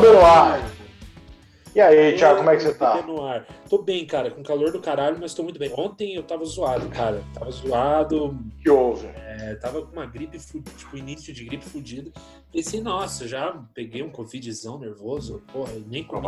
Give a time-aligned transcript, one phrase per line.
[0.00, 0.60] Bebê no ar.
[1.74, 2.96] E aí, Thiago, como é que você tá?
[2.96, 3.46] Bebê no ar.
[3.68, 5.72] Tô bem, cara, com calor do caralho, mas tô muito bem.
[5.76, 7.22] Ontem eu tava zoado, cara.
[7.34, 9.08] Tava zoado, que houve?
[9.46, 12.10] é, tava com uma gripe, tipo, início de gripe fudida.
[12.52, 16.26] Pensei, nossa, já peguei um covidzão nervoso, porra, nem comi.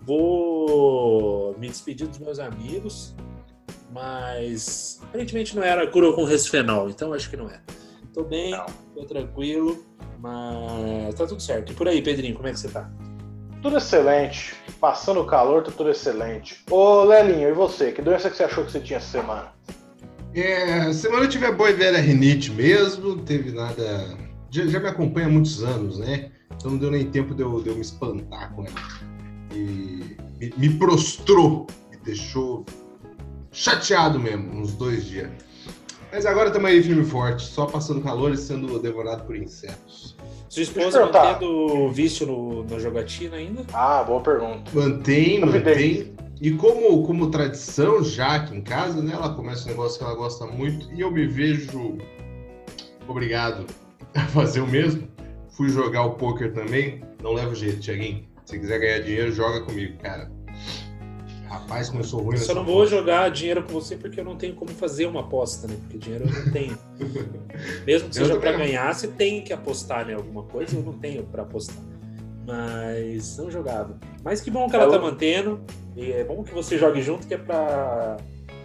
[0.00, 3.14] Vou me despedir dos meus amigos,
[3.92, 7.60] mas aparentemente não era cura com resfenol, então acho que não é.
[8.18, 8.66] Tô bem, Não.
[8.96, 9.80] tô tranquilo,
[10.18, 11.70] mas tá tudo certo.
[11.70, 12.90] E por aí, Pedrinho, como é que você tá?
[13.62, 14.56] Tudo excelente.
[14.80, 16.64] Passando o calor, tá tudo excelente.
[16.68, 17.92] Ô, Lelinho, e você?
[17.92, 19.52] Que doença que você achou que você tinha essa semana?
[20.34, 24.18] É, semana eu tive a boa e velha rinite mesmo, não teve nada.
[24.50, 26.32] Já, já me acompanha há muitos anos, né?
[26.56, 28.74] Então não deu nem tempo de eu, de eu me espantar com ela.
[29.54, 32.66] E me, me prostrou, me deixou
[33.52, 35.30] chateado mesmo, uns dois dias.
[36.10, 40.16] Mas agora estamos aí firme e forte, só passando calor e sendo devorado por insetos.
[40.48, 43.62] Sua esposa mantendo vício no, na jogatina ainda?
[43.72, 44.70] Ah, boa pergunta.
[44.72, 46.14] Mantém, mantém.
[46.40, 49.12] E como, como tradição já aqui em casa, né?
[49.12, 51.98] Ela começa um negócio que ela gosta muito e eu me vejo
[53.06, 53.66] obrigado
[54.14, 55.06] a fazer o mesmo.
[55.50, 57.02] Fui jogar o poker também.
[57.22, 58.24] Não leva jeito, Tiaguinho.
[58.46, 60.30] Se quiser ganhar dinheiro, joga comigo, cara.
[61.48, 64.54] Rapaz, começou ruim Só nessa não vou jogar dinheiro com você porque eu não tenho
[64.54, 65.74] como fazer uma aposta, né?
[65.80, 66.78] Porque dinheiro eu não tenho.
[67.86, 68.40] Mesmo que Eu seja não.
[68.58, 71.76] ganhar, você tem que apostar em alguma coisa, eu não tenho pra apostar.
[72.46, 73.98] Mas não jogava.
[74.24, 75.60] Mas que bom que ela Ela- tá mantendo.
[75.96, 78.16] E é bom que você jogue junto, que é pra,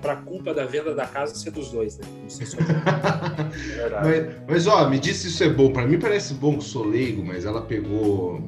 [0.01, 2.05] pra culpa da venda da casa ser dos dois, né?
[2.21, 2.63] Não sei só É
[3.81, 4.07] verdade.
[4.07, 5.71] Mas, mas, ó, me disse se isso é bom.
[5.73, 8.41] Pra mim parece bom que sou leigo, mas ela pegou.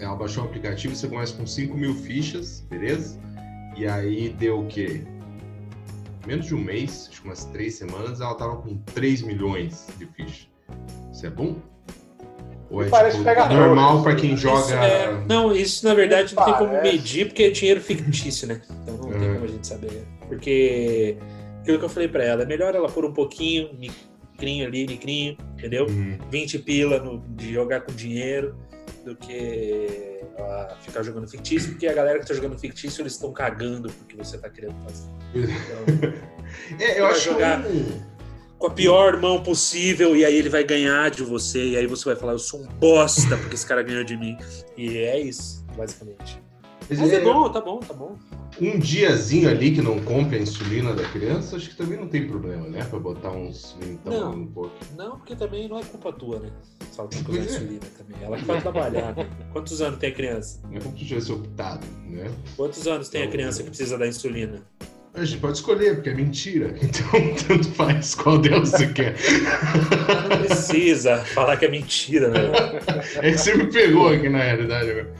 [0.00, 3.18] Ela baixou um aplicativo, você começa com 5 mil fichas, beleza?
[3.78, 5.02] E aí deu o quê?
[6.26, 10.04] Menos de um mês, acho que umas três semanas, ela tava com 3 milhões de
[10.06, 10.48] fichas.
[11.12, 11.56] Isso é bom?
[12.70, 14.60] Ou é Parece tipo, pegador, normal pra quem joga.
[14.60, 18.60] Isso é- não, isso na verdade não tem como medir, porque é dinheiro fictício, né?
[18.82, 19.34] Então não tem É.
[19.34, 20.06] como a gente saber.
[20.26, 21.16] Porque
[21.60, 25.38] aquilo que eu falei pra ela, é melhor ela pôr um pouquinho, micrinho ali, micrinho,
[25.56, 25.86] entendeu?
[25.88, 28.54] Hum, 20 pila no- de jogar com dinheiro
[29.08, 33.32] do que ah, ficar jogando fictício, porque a galera que tá jogando fictício, eles estão
[33.32, 35.08] cagando porque você tá querendo fazer.
[35.34, 36.28] Então,
[36.80, 38.08] É, eu acho jogar- que
[38.58, 42.06] com a pior mão possível, e aí ele vai ganhar de você, e aí você
[42.06, 44.36] vai falar, eu sou um bosta porque esse cara ganhou de mim.
[44.76, 46.42] E é isso, basicamente.
[46.88, 48.16] Mas Mas é- é bom, tá bom, tá bom.
[48.60, 52.26] um diazinho ali que não compra a insulina da criança, acho que também não tem
[52.26, 52.82] problema, né?
[52.84, 54.36] Pra botar uns vintão Não.
[54.36, 54.72] no pouco.
[54.96, 56.48] Não, porque também não é culpa tua, né?
[56.90, 57.56] Só tem que Pois usar é.
[57.56, 58.16] insulina também.
[58.24, 59.28] Ela que vai trabalhar, né?
[59.52, 60.60] Quantos anos tem a criança?
[60.68, 62.30] Não é como se tivesse optado, né?
[62.56, 64.62] Quantos anos tem a criança que precisa da insulina?
[65.14, 66.74] A gente pode escolher, porque é mentira.
[66.80, 69.14] Então, tanto faz qual delas você quer.
[70.28, 72.40] Não precisa falar que é mentira, né?
[73.16, 75.12] É que você me pegou aqui na realidade agora.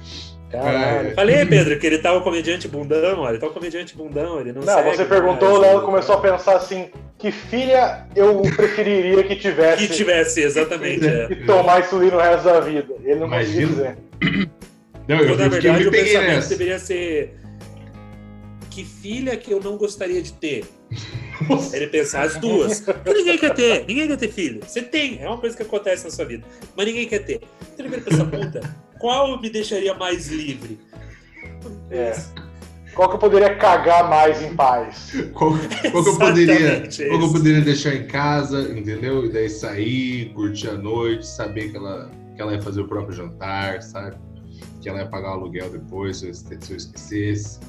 [0.51, 1.09] Caralho.
[1.09, 1.15] É.
[1.15, 3.33] Falei, Pedro, que ele tá um comediante bundão, olha.
[3.33, 6.15] Ele tá um comediante bundão, ele não Não, segue você perguntou, o Léo ele- começou
[6.15, 6.89] a pensar assim:
[7.19, 11.07] que filha eu preferiria que tivesse Que tivesse, exatamente.
[11.07, 11.29] É.
[11.33, 12.95] e tomar insulina o resto da vida?
[13.05, 13.67] Ele não Imagina.
[13.67, 13.99] dizer.
[15.07, 16.49] Não, eu, Quando, na eu, eu verdade, me o pensamento nessa.
[16.51, 17.35] deveria ser.
[18.71, 20.65] Que filha que eu não gostaria de ter?
[21.73, 22.81] Ele pensar as duas.
[22.81, 24.61] Porque ninguém quer ter, ninguém quer ter filho.
[24.67, 26.45] Você tem, é uma coisa que acontece na sua vida.
[26.77, 27.41] Mas ninguém quer ter.
[27.75, 28.61] Então ele vira pensar, puta,
[28.99, 30.79] qual me deixaria mais livre?
[31.91, 32.13] É.
[32.95, 35.13] Qual que eu poderia cagar mais em paz?
[35.33, 35.53] Qual,
[35.93, 39.25] qual que eu poderia, qual que eu poderia deixar em casa, entendeu?
[39.25, 43.15] E daí sair, curtir a noite, saber que ela, que ela ia fazer o próprio
[43.15, 44.17] jantar, sabe?
[44.81, 47.61] Que ela ia pagar o aluguel depois, se eu, se eu esquecesse.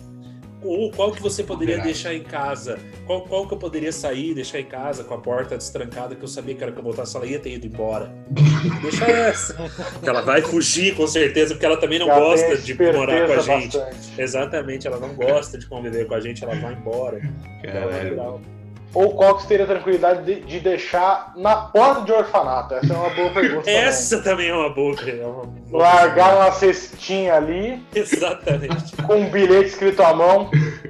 [0.62, 2.78] Ou qual que você poderia deixar em casa?
[3.06, 6.28] Qual, qual que eu poderia sair, deixar em casa com a porta destrancada, que eu
[6.28, 8.12] sabia que era que eu voltasse, ela ia ter ido embora.
[8.82, 9.54] Deixa essa.
[9.94, 13.34] Porque ela vai fugir, com certeza, porque ela também não Já gosta de morar com
[13.34, 13.78] a gente.
[13.78, 14.22] bastante.
[14.22, 17.22] Exatamente, ela não gosta de conviver com a gente, ela vai embora.
[17.64, 18.10] Ela vai Caralho.
[18.10, 18.59] virar-
[18.94, 22.74] Ou qual que você teria tranquilidade de, de deixar na porta de orfanato?
[22.74, 23.70] Essa é uma boa pergunta.
[23.70, 24.96] Essa também é uma boa.
[25.08, 28.96] É uma boa Largar uma cestinha ali Exatamente.
[29.04, 30.50] com um bilhete escrito à mão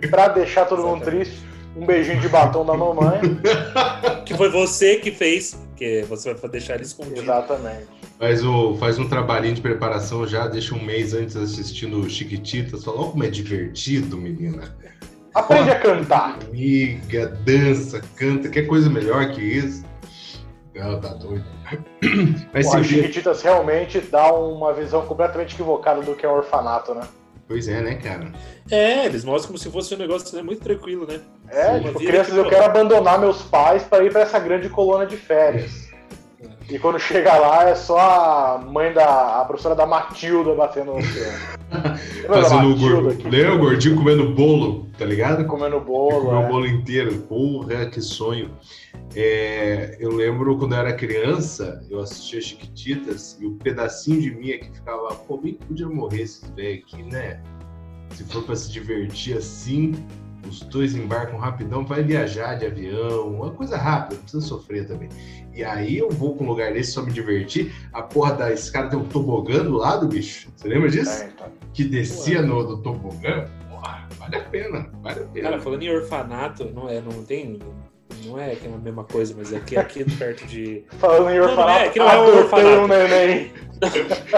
[0.09, 1.49] pra deixar todo mundo triste.
[1.75, 3.19] Um beijinho de batom da mamãe.
[4.25, 7.21] Que foi você que fez, porque você vai deixar ele escondido.
[7.21, 7.87] Exatamente.
[8.19, 12.83] Faz, o, faz um trabalhinho de preparação já, deixa um mês antes assistindo Chiquititas.
[12.83, 14.75] Fala, ó como é divertido, menina.
[15.33, 16.37] Aprende a cantar.
[16.47, 19.85] Amiga, dança, canta, quer coisa melhor que isso?
[20.75, 21.45] Não, tá doido.
[22.53, 26.29] Mas Pô, se a vê- Chiquititas realmente dá uma visão completamente equivocada do que é
[26.29, 27.01] um orfanato, né?
[27.47, 28.31] Pois é, né, cara?
[28.69, 31.19] É, eles mostram como se fosse um negócio né, muito tranquilo, né?
[31.49, 34.69] É, Sim, tipo, crianças, que eu quero abandonar meus pais para ir para essa grande
[34.69, 35.88] colônia de férias.
[36.69, 39.41] E quando chega lá é só a mãe da.
[39.41, 41.59] a professora da Matilda batendo no oceano.
[42.27, 43.29] Fazendo o gordinho.
[43.29, 45.45] Lembra o gordinho comendo bolo, tá ligado?
[45.45, 46.25] Comendo bolo.
[46.25, 46.45] Comeu é.
[46.45, 47.13] o bolo inteiro.
[47.21, 48.51] Porra, que sonho.
[49.15, 54.51] É, eu lembro quando eu era criança, eu assistia Chiquititas e o pedacinho de mim
[54.51, 57.41] é que ficava, pô, bem que podia morrer esse velho aqui, né?
[58.11, 59.93] Se for pra se divertir assim,
[60.49, 65.09] os dois embarcam rapidão, vai viajar de avião, uma coisa rápida, não precisa sofrer também.
[65.53, 68.89] E aí eu vou pra um lugar desse só me divertir, a porra da escada
[68.89, 70.49] tem um tobogã do lado, bicho.
[70.55, 71.25] Você lembra disso?
[71.73, 73.45] Que descia no do tobogã?
[73.69, 75.49] Porra, vale a pena, vale a pena.
[75.49, 77.59] Cara, falando em orfanato, não é, não tem.
[78.25, 80.83] Não é que é a mesma coisa, mas é que aqui perto de.
[80.99, 82.67] Falando em Não, orfanato, não é, que não é um orfanato.
[82.81, 83.51] um neném.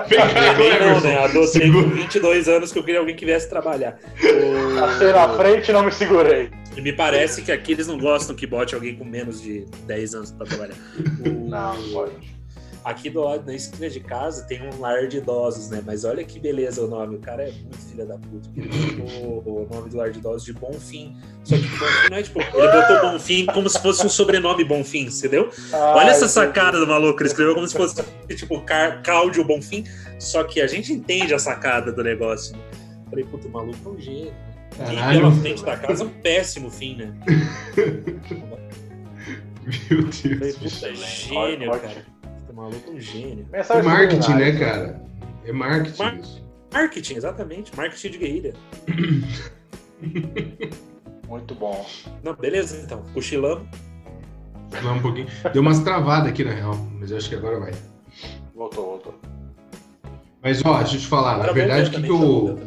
[0.09, 1.17] Neném não, né?
[1.25, 3.97] Adotei com 22 anos que eu queria alguém que viesse trabalhar.
[4.19, 6.49] O- Passei na frente e não me segurei.
[6.75, 10.13] E me parece que aqui eles não gostam que bote alguém com menos de 10
[10.15, 10.75] anos pra trabalhar.
[11.25, 12.13] O- Não, pode.
[12.83, 15.83] Aqui do lado, na esquina de casa, tem um lar de idosos, né?
[15.85, 17.15] Mas olha que beleza o nome.
[17.17, 18.49] O cara é muito filha da puta.
[18.57, 18.67] Ele
[18.97, 21.15] botou o nome do lar de idosos de Bonfim.
[21.43, 22.39] Só que Bonfim não é tipo.
[22.41, 25.51] Ele botou Bonfim como se fosse um sobrenome Bonfim, entendeu?
[25.71, 27.21] Olha essa sacada do maluco.
[27.21, 28.03] Ele escreveu como se fosse
[28.35, 29.83] tipo Car- Cláudio Bonfim.
[30.19, 32.55] Só que a gente entende a sacada do negócio.
[32.57, 32.63] né?
[33.11, 34.33] Falei, puta, o maluco é um gênio.
[34.73, 37.13] E Caralho, pela frente da casa é um péssimo fim, né?
[39.89, 40.21] meu Deus.
[40.21, 42.05] Falei, puta, gênio, cara.
[42.61, 43.47] Maluco é um gênio.
[43.53, 45.01] É marketing, né, cara?
[45.43, 46.45] É marketing Mar- isso.
[46.71, 47.75] Marketing, exatamente.
[47.75, 48.53] Marketing de guerrilha.
[51.27, 51.83] Muito bom.
[52.23, 53.01] Não, beleza, então.
[53.15, 53.67] Cochilamos.
[54.83, 55.25] Lá um pouquinho.
[55.51, 57.71] Deu umas travadas aqui, na real, mas eu acho que agora vai.
[58.53, 59.15] Voltou, voltou.
[60.43, 62.59] Mas, ó, deixa eu te falar, na verdade, o que, que, eu, o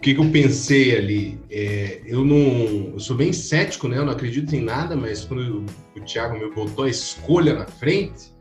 [0.00, 1.38] que, que eu pensei ali?
[1.50, 2.92] É, eu não.
[2.94, 3.98] Eu sou bem cético, né?
[3.98, 8.34] Eu não acredito em nada, mas quando o Thiago me botou a escolha na frente,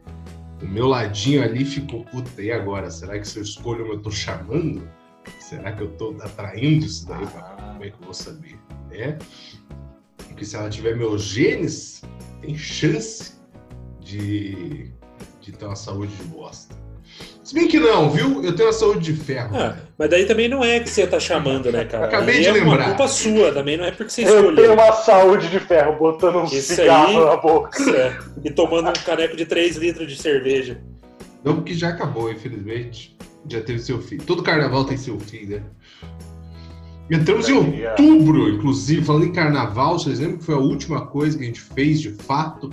[0.61, 2.89] o meu ladinho ali ficou, puta, e agora?
[2.89, 4.87] Será que se eu escolho eu tô chamando?
[5.39, 8.59] Será que eu tô atraindo isso daí Ah, como é que eu vou saber,
[8.89, 9.17] né?
[10.17, 12.03] Porque se ela tiver meus genes,
[12.41, 13.33] tem chance
[13.99, 14.91] de,
[15.41, 16.75] de ter uma saúde de bosta.
[17.45, 18.43] Se bem que não, viu?
[18.43, 19.55] Eu tenho uma saúde de ferro.
[19.55, 22.05] Ah, mas daí também não é que você tá chamando, né, cara?
[22.07, 22.85] Acabei Aí de é uma lembrar.
[22.87, 24.73] culpa sua, também não é porque você Eu tenho escolheu.
[24.73, 27.79] uma saúde de ferro botando um Isso cigarro aí- na boca.
[27.95, 30.81] É, e tomando um caneco de 3 litros de cerveja.
[31.43, 33.15] Não, porque já acabou, infelizmente.
[33.47, 34.17] Já teve seu fim.
[34.17, 35.61] Todo carnaval tem seu fim, né?
[37.11, 37.89] Entramos em É.
[37.91, 41.61] outubro, inclusive, falando em carnaval, vocês lembram que foi a última coisa que a gente
[41.61, 42.71] fez de fato?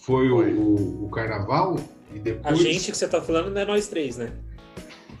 [0.00, 0.52] Foi, o- Foi.
[0.54, 1.76] O, o carnaval?
[2.14, 2.58] E A depois.
[2.58, 4.32] gente que você tá falando não é nós três, né?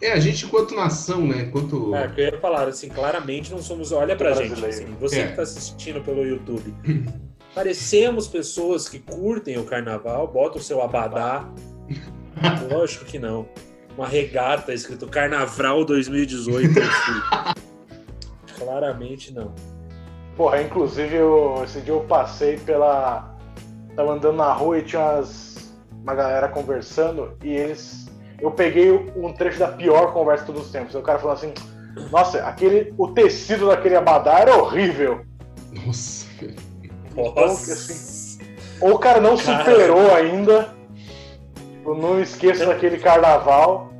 [0.00, 1.42] É, a gente enquanto nação, né?
[1.42, 1.94] Enquanto.
[1.94, 3.92] É, que eu ia falar, assim, claramente não somos.
[3.92, 4.84] Olha pra gente, Brasileiro.
[4.92, 5.28] assim, você É.
[5.28, 6.74] que tá assistindo pelo YouTube.
[7.54, 11.48] Parecemos pessoas que curtem o carnaval, bota o seu abadá.
[12.72, 13.46] Lógico que não.
[13.96, 16.78] Uma regata escrito Carnaval 2018.
[16.78, 17.54] eu fui.
[18.58, 19.54] Claramente não.
[20.36, 23.36] Porra, inclusive eu, esse dia eu passei pela.
[23.94, 25.51] Tava andando na rua e tinha umas,
[26.02, 28.06] uma galera conversando e eles.
[28.40, 30.94] Eu peguei um trecho da pior conversa de todos os tempos.
[30.94, 31.52] O cara falou assim:
[32.10, 35.24] Nossa, aquele, o tecido daquele abadá era horrível.
[35.86, 36.56] Nossa, velho.
[37.14, 37.72] Nossa.
[37.72, 38.44] assim,
[38.80, 39.58] Ou o cara não Cara.
[39.64, 40.74] superou ainda.
[41.84, 43.92] Eu não esqueço daquele carnaval.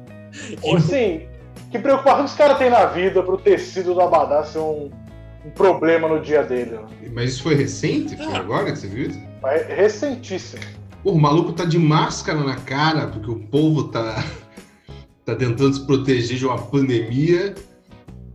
[0.62, 1.26] Ou assim,
[1.70, 4.90] que preocupação que os caras têm na vida pro tecido do abadá ser um,
[5.44, 6.72] um problema no dia dele.
[6.72, 7.10] né?
[7.12, 8.16] Mas isso foi recente?
[8.16, 8.38] Foi Ah.
[8.38, 9.20] agora que você viu isso?
[9.68, 10.62] Recentíssimo.
[11.02, 14.24] Pô, o maluco tá de máscara na cara, porque o povo tá,
[15.24, 17.54] tá tentando se proteger de uma pandemia.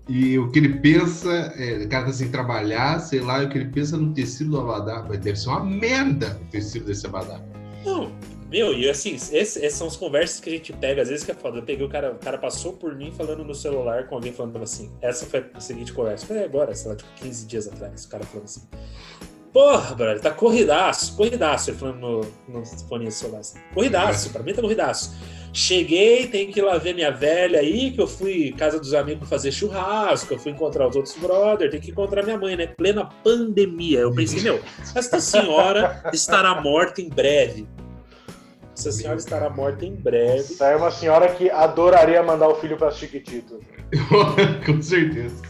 [0.10, 3.50] E o que ele pensa, é, o cara tá sem trabalhar, sei lá, e o
[3.50, 5.06] que ele pensa no tecido do abadá.
[5.08, 7.42] Mas deve ser uma merda o tecido desse abadá.
[7.86, 8.12] Não,
[8.50, 11.34] meu, e assim, essas são as conversas que a gente pega, às vezes que é
[11.34, 11.58] foda.
[11.58, 14.62] Eu peguei o cara, o cara passou por mim falando no celular com alguém falando
[14.64, 14.90] assim.
[15.02, 16.26] Essa foi a seguinte conversa.
[16.26, 18.62] Foi agora, sei lá, tipo 15 dias atrás, o cara falando assim.
[19.58, 21.72] Porra, brother, tá corridaço, corridaço.
[21.72, 23.58] Ele falando no, no fone celular assim.
[23.74, 25.16] Corridaço, pra mim tá corridaço.
[25.52, 29.28] Cheguei, tenho que ir lá ver minha velha aí, que eu fui casa dos amigos
[29.28, 32.68] fazer churrasco, eu fui encontrar os outros brother, tem que encontrar minha mãe, né?
[32.68, 34.02] Plena pandemia.
[34.02, 34.62] Eu pensei, meu,
[34.96, 37.68] esta senhora estará morta em breve.
[38.78, 40.54] Essa senhora estará morta em breve.
[40.54, 43.58] Essa é uma senhora que adoraria mandar o filho para Chiquititas.
[44.64, 45.42] Com certeza.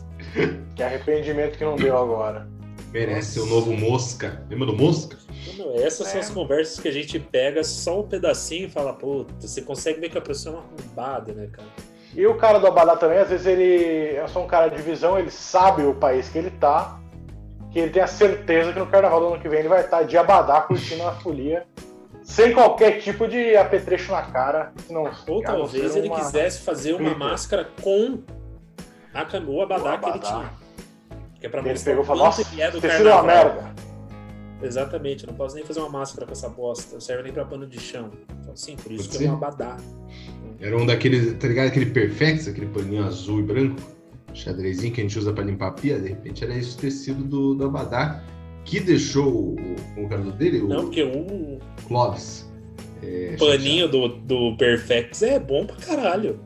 [0.78, 2.56] Que arrependimento que não deu agora.
[2.92, 4.44] Merece o novo Mosca.
[4.50, 5.18] Lembra do Mosca?
[5.58, 6.20] Não, essas são É.
[6.22, 10.10] as conversas que a gente pega só um pedacinho e fala, puta, você consegue ver
[10.10, 11.68] que a pessoa é uma arrombada, né, cara?
[12.16, 15.20] E o cara do Abadá também, às vezes ele é só um cara de visão,
[15.20, 17.00] ele sabe o país que ele tá,
[17.72, 20.04] que ele tem a certeza que no carnaval do ano que vem ele vai estar
[20.04, 21.66] de Abadá curtindo a folia,
[22.24, 24.72] sem qualquer tipo de apetrecho na cara.
[24.90, 28.20] Não, Ou talvez ele uma- quisesse fazer uma máscara com
[29.14, 30.20] a o abadá, O que ele abadá.
[30.20, 30.67] tinha.
[31.40, 32.92] Que é pra Ele mostrar pegou o e falou, quanto nossa, ele é do ter
[32.92, 33.46] sido uma carnaval.
[33.56, 33.76] merda.
[34.64, 36.94] Exatamente, eu não posso nem fazer uma máscara com essa bosta.
[36.96, 38.10] Não serve nem pra pano de chão.
[38.42, 39.32] Então, sim, por isso Pode que é ser.
[39.32, 39.78] um abadá.
[40.60, 41.68] Era um daqueles, tá ligado?
[41.68, 43.80] Aquele Perfex, aquele paninho azul e branco,
[44.34, 47.24] xadrezinho que a gente usa pra limpar a pia, de repente era esse o tecido
[47.24, 48.24] do, do Abadá,
[48.66, 49.56] que deixou o,
[49.98, 52.50] o, o cabelo dele, o Não, porque o Clóvis.
[53.04, 56.40] é, paninho do, do Perfex é bom pra caralho.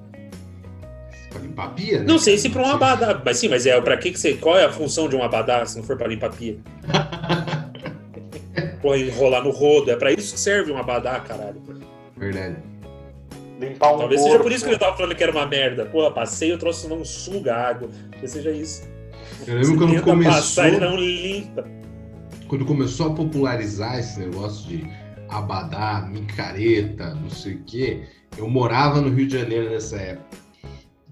[1.31, 2.05] Pra limpar a pia, né?
[2.05, 4.33] Não sei se pra um abadá, mas sim, mas é pra que que você.
[4.33, 6.57] Qual é a função de um abadá se não for pra limpar a pia?
[8.81, 11.61] Pô, enrolar no rodo, é pra isso que serve um abadá, caralho.
[12.17, 12.57] Verdade.
[13.59, 14.43] Limpar um Talvez seja corpo.
[14.43, 15.85] por isso que ele tava falando que era uma merda.
[15.85, 17.89] Pô, passei, eu trouxe não suga água.
[18.11, 18.89] Talvez seja isso.
[19.47, 21.65] Eu lembro quando começou, passar, ele não limpa.
[22.47, 24.85] quando começou a popularizar esse negócio de
[25.29, 28.03] abadá, micareta, não sei o quê,
[28.37, 30.37] eu morava no Rio de Janeiro nessa época.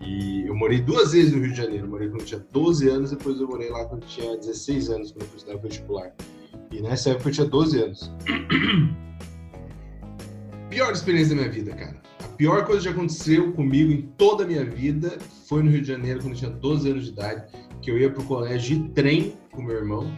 [0.02, 1.86] E eu morei duas vezes no Rio de Janeiro.
[1.86, 4.90] Eu morei quando eu tinha 12 anos, depois eu morei lá quando eu tinha 16
[4.90, 6.14] anos, quando eu estudar vestibular.
[6.72, 8.12] E nessa época eu tinha 12 anos.
[10.70, 12.00] Pior experiência da minha vida, cara.
[12.24, 15.88] A pior coisa que aconteceu comigo em toda a minha vida foi no Rio de
[15.88, 17.44] Janeiro, quando eu tinha 12 anos de idade,
[17.82, 20.16] que eu ia pro colégio de trem com meu irmão.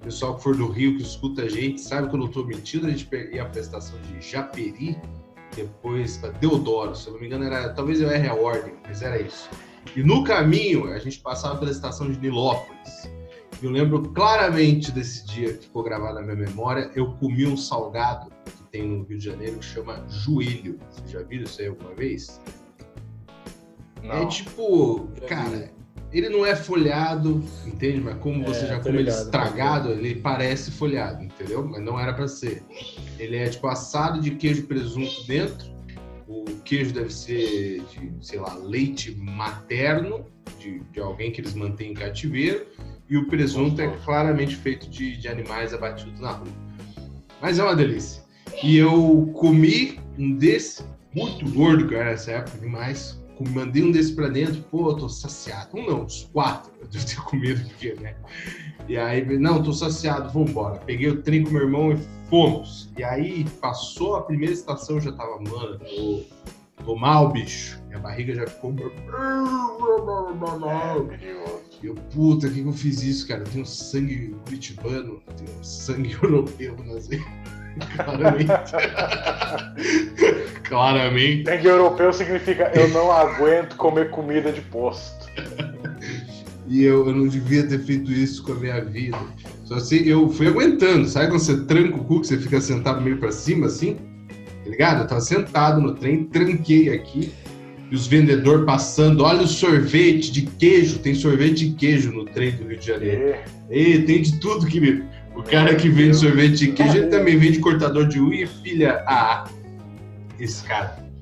[0.00, 2.86] O pessoal que for do Rio, que escuta a gente, sabe que eu tô mentindo,
[2.86, 4.98] a gente ia pra estação de Japeri,
[5.54, 9.02] depois pra Deodoro, se eu não me engano, era, talvez eu erre a ordem, mas
[9.02, 9.48] era isso.
[9.96, 13.10] E no caminho, a gente passava pela estação de Nilópolis.
[13.62, 16.90] Eu lembro claramente desse dia que ficou gravado na minha memória.
[16.94, 20.78] Eu comi um salgado que tem no Rio de Janeiro que chama joelho.
[20.90, 22.40] Vocês já viram isso aí alguma vez?
[24.02, 24.28] É Não.
[24.28, 25.70] tipo, Já cara,
[26.12, 28.00] ele não é folhado, entende?
[28.00, 31.66] Mas como você É, já come ele ligado, estragado, ele parece folhado, entendeu?
[31.66, 32.62] Mas não era pra ser.
[33.18, 35.72] Ele é tipo assado de queijo e presunto dentro.
[36.28, 40.26] O queijo deve ser de, sei lá, leite materno,
[40.58, 42.66] de, de alguém que eles mantêm em cativeiro.
[43.08, 46.48] E o presunto é claramente feito de, de animais abatidos na rua.
[47.40, 48.22] Mas é uma delícia.
[48.62, 53.21] E eu comi um desse, muito gordo, cara, nessa época, demais.
[53.50, 55.76] Mandei um desse pra dentro, pô, eu tô saciado.
[55.76, 56.72] Um não, uns quatro.
[56.80, 58.14] Eu devo ter comido, porque, né?
[58.88, 60.80] E aí, não, tô saciado, vambora.
[60.80, 62.90] Peguei o trem com meu irmão e fomos.
[62.96, 66.24] E aí, passou a primeira estação, eu já tava, mano, tô,
[66.84, 67.80] tô mal, bicho.
[67.86, 68.74] Minha barriga já ficou.
[71.82, 73.40] E eu, puta, que que eu fiz isso, cara?
[73.42, 77.08] Eu tenho sangue curitibano, tenho sangue europeu nas.
[77.96, 78.72] Claramente.
[80.64, 81.44] Claramente.
[81.44, 85.26] Sangue europeu significa eu não aguento comer comida de posto.
[86.72, 89.18] E eu, eu não devia ter feito isso com a minha vida.
[89.64, 91.06] Só assim, eu fui aguentando.
[91.06, 93.96] Sabe quando você tranca o cu, que você fica sentado meio pra cima, assim?
[94.64, 95.02] Tá ligado?
[95.02, 97.32] Eu tava sentado no trem, tranquei aqui.
[97.90, 100.98] E os vendedores passando, olha o sorvete de queijo.
[101.00, 103.34] Tem sorvete de queijo no trem do Rio de Janeiro.
[103.70, 105.04] E Ei, tem de tudo, querido.
[105.36, 109.02] O cara que vende sorvete de queijo, ele também vende cortador de unha, filha.
[109.06, 109.44] Ah,
[110.38, 111.12] esse cara.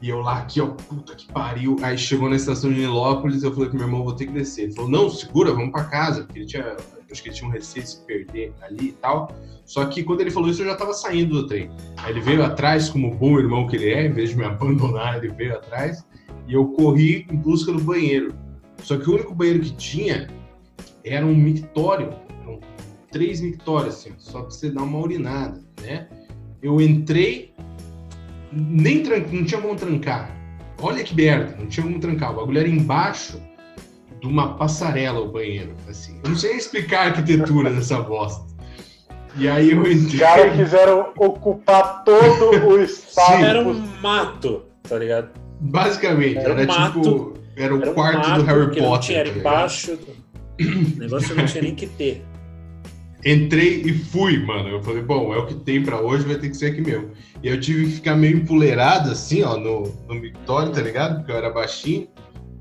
[0.00, 1.76] E eu lá aqui, ó, puta que pariu.
[1.82, 4.64] Aí chegou na estação de Nilópolis, eu falei pro meu irmão, vou ter que descer.
[4.64, 6.24] Ele falou, não, segura, vamos pra casa.
[6.24, 6.76] Porque ele tinha,
[7.10, 9.34] acho que ele tinha um receio de se perder ali e tal.
[9.64, 11.70] Só que quando ele falou isso, eu já tava saindo do trem.
[11.96, 15.16] Aí ele veio atrás, como bom irmão que ele é, em vez de me abandonar,
[15.16, 16.04] ele veio atrás.
[16.46, 18.34] E eu corri em busca do banheiro.
[18.82, 20.28] Só que o único banheiro que tinha
[21.02, 22.12] era um mictório.
[22.42, 22.60] Eram
[23.10, 26.08] três mictórios, assim, só pra você dar uma urinada, né?
[26.62, 27.53] Eu entrei,
[28.54, 30.30] nem não tinha como trancar.
[30.80, 32.32] Olha que merda, não tinha como trancar.
[32.32, 33.40] O bagulho era embaixo
[34.20, 36.18] de uma passarela o banheiro, assim.
[36.24, 38.44] Eu não sei explicar a arquitetura dessa bosta.
[39.36, 40.20] E aí eu os entrei.
[40.20, 43.36] caras quiseram ocupar todo o espaço.
[43.36, 43.42] Sim.
[43.44, 45.28] Era um mato, tá ligado?
[45.60, 47.00] Basicamente, Era era, um mato.
[47.02, 47.34] tipo.
[47.56, 49.06] Era o Era um quarto mato do Harry não Potter.
[49.06, 49.96] tinha, era tá embaixo.
[49.96, 50.24] do-
[50.60, 52.24] O negócio não tinha nem que ter.
[53.24, 54.68] Entrei e fui, mano.
[54.68, 57.10] Eu falei, bom, é o que tem pra hoje, vai ter que ser aqui mesmo.
[57.42, 61.16] E eu tive que ficar meio empoleirado, assim, ó, no, no mictório, tá ligado?
[61.16, 62.08] Porque eu era baixinho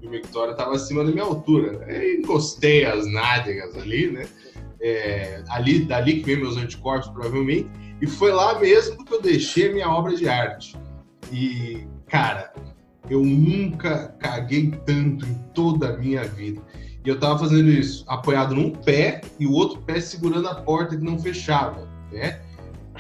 [0.02, 1.86] e o mictório tava acima da minha altura.
[1.86, 4.26] Aí encostei as nádegas ali, né?
[4.82, 7.70] É, ali, dali que vem meus anticorpos, provavelmente.
[8.02, 10.78] E foi lá mesmo que eu deixei minha obra de arte.
[11.32, 12.54] E, cara,
[13.10, 16.62] eu nunca caguei tanto em toda a minha vida.
[17.06, 20.96] E eu tava fazendo isso apoiado num pé e o outro pé segurando a porta
[20.96, 22.40] que não fechava, né?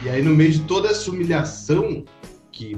[0.03, 2.03] E aí, no meio de toda essa humilhação,
[2.51, 2.77] que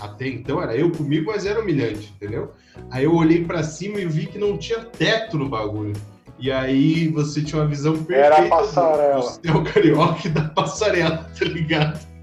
[0.00, 2.52] até então era eu comigo, mas era humilhante, entendeu?
[2.90, 5.92] Aí eu olhei pra cima e vi que não tinha teto no bagulho.
[6.38, 9.20] E aí você tinha uma visão perfeita Era a passarela.
[9.20, 12.14] do céu carioca e da passarela, tá ligado?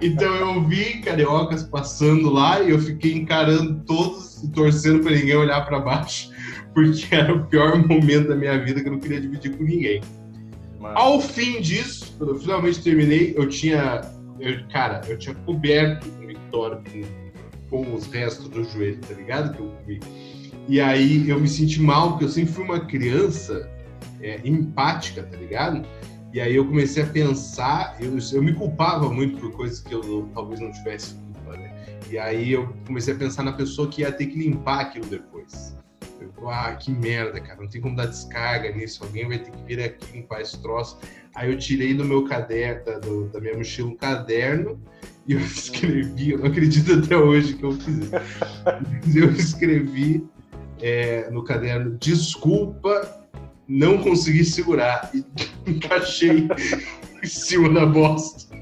[0.00, 5.36] Então eu vi cariocas passando lá e eu fiquei encarando todos e torcendo para ninguém
[5.36, 6.30] olhar para baixo,
[6.74, 10.00] porque era o pior momento da minha vida que eu não queria dividir com ninguém.
[10.80, 10.98] Mano.
[10.98, 14.00] Ao fim disso, quando eu finalmente terminei, eu tinha.
[14.40, 16.82] Eu, cara, eu tinha coberto o Victória
[17.70, 19.54] com, com os restos do joelho, tá ligado?
[19.54, 20.00] Que eu comi.
[20.68, 23.68] E aí eu me senti mal, porque eu sempre fui uma criança
[24.20, 25.86] é, empática, tá ligado?
[26.32, 30.00] E aí eu comecei a pensar, eu, eu me culpava muito por coisas que eu
[30.02, 31.70] não- talvez não tivesse culpa, né?
[32.10, 35.76] E aí eu comecei a pensar na pessoa que ia ter que limpar aquilo depois.
[36.48, 39.80] Ah, que merda, cara, não tem como dar descarga nisso, alguém vai ter que vir
[39.82, 40.98] aqui limpar esse troço.
[41.34, 44.80] Aí eu tirei do meu caderno, da, do- da minha mochila, um caderno
[45.26, 48.12] e eu escrevi, eu não acredito até hoje que eu fiz isso.
[49.18, 50.26] Eu escrevi
[50.80, 53.26] é, no caderno, desculpa,
[53.68, 55.10] não consegui segurar.
[55.14, 55.24] E
[55.70, 56.48] encaixei
[57.22, 58.52] em cima da bosta.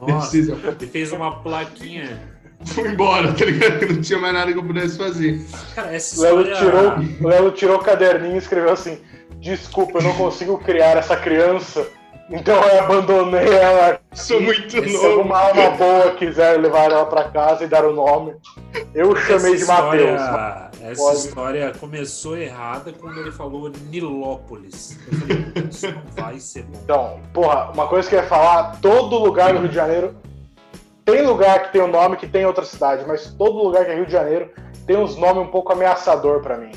[0.00, 2.29] Nossa, Desse- ele fez uma plaquinha.
[2.66, 3.78] Fui embora, tá ligado?
[3.78, 5.40] Que não tinha mais nada que eu pudesse fazer.
[5.74, 6.70] Cara, essa O Lelo história.
[6.98, 8.98] tirou, o Lelo tirou o caderninho e escreveu assim:
[9.38, 11.86] Desculpa, eu não consigo criar essa criança,
[12.30, 13.98] então eu abandonei ela.
[14.12, 15.06] Sou muito Esse Se novo.
[15.06, 18.34] alguma alma boa quiser levar ela pra casa e dar o nome,
[18.94, 20.20] eu chamei de essa Matheus.
[20.20, 21.16] história- Essa Pode.
[21.18, 24.98] história começou errada quando ele falou Nilópolis.
[25.12, 26.78] Eu falei, isso não vai ser bom.
[26.84, 30.14] Então, porra, uma coisa que eu ia falar: todo lugar do Rio de Janeiro
[31.04, 33.90] tem lugar que tem um nome que tem em outra cidade, mas todo lugar que
[33.90, 34.50] é Rio de Janeiro
[34.86, 36.72] tem uns nomes um pouco ameaçador pra mim.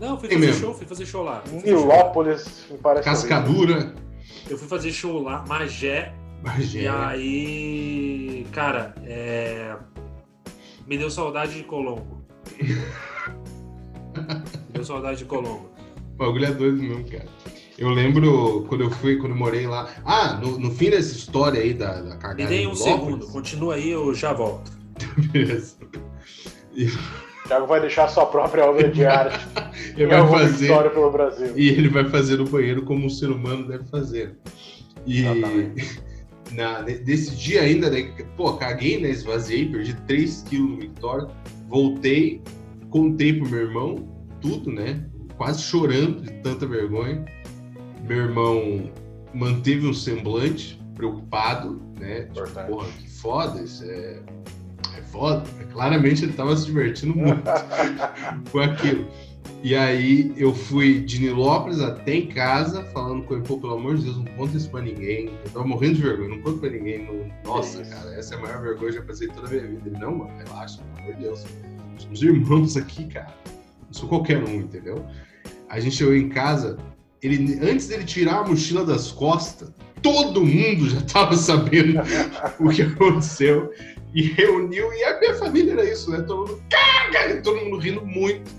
[0.00, 0.66] Não, fui Tem fazer mesmo.
[0.66, 1.42] show, fui fazer show lá.
[1.64, 3.08] Nilópolis me parece.
[3.08, 3.28] horrível.
[3.28, 3.94] Cascadura.
[4.50, 6.88] Eu fui fazer show lá, Magé, e Bagé.
[6.88, 9.76] aí, cara, é...
[10.86, 12.20] me deu saudade de Colombo.
[12.58, 12.82] me
[14.72, 15.70] deu saudade de Colombo.
[16.14, 17.26] O bagulho é doido mesmo, cara.
[17.78, 19.88] Eu lembro quando eu fui, quando eu morei lá.
[20.04, 22.42] Ah, no, no fim dessa história aí da, da cagada.
[22.42, 24.70] Me deem um segundo, continua aí, eu já volto.
[25.32, 25.76] beleza.
[26.74, 29.44] O Thiago vai deixar sua própria obra de arte
[29.96, 30.64] Ele vai fazer.
[30.64, 31.52] história pelo Brasil.
[31.56, 34.36] E ele vai fazer no banheiro como um ser humano deve fazer.
[35.06, 35.24] E
[36.52, 38.12] na, desse dia ainda, né?
[38.36, 39.10] Pô, caguei, né?
[39.10, 41.28] Esvaziei, perdi 3 quilos no Victória.
[41.68, 42.40] Voltei,
[42.90, 44.08] contei pro meu irmão
[44.40, 45.04] tudo, né?
[45.36, 47.24] Quase chorando de tanta vergonha.
[48.02, 48.90] Meu irmão
[49.32, 52.22] manteve um semblante preocupado, né?
[52.22, 52.68] Tipo, Importante.
[52.68, 54.18] porra, que foda, isso é,
[54.98, 55.42] é foda.
[55.72, 57.42] Claramente ele tava se divertindo muito
[58.50, 59.06] com aquilo.
[59.64, 63.96] E aí eu fui de Nilópolis até em casa, falando com ele, pô, pelo amor
[63.96, 65.30] de Deus, não conta isso pra ninguém.
[65.44, 67.06] Eu tava morrendo de vergonha, não conta pra ninguém.
[67.06, 67.90] Não- Nossa, Isso.
[67.90, 69.82] cara, essa é a maior vergonha que eu já passei toda a minha vida.
[69.86, 71.44] Ele, não, mano, relaxa, pelo amor de Deus.
[71.98, 73.32] Somos irmãos aqui, cara.
[73.86, 75.04] Não sou qualquer um, entendeu?
[75.68, 76.76] A gente chegou em casa,
[77.22, 79.70] ele, antes dele tirar a mochila das costas,
[80.02, 82.00] todo mundo já tava sabendo
[82.58, 83.70] o que aconteceu
[84.12, 84.92] e reuniu.
[84.92, 86.20] E a minha família era isso, né?
[86.22, 87.40] Todo mundo, caga!
[87.42, 88.50] Todo mundo rindo muito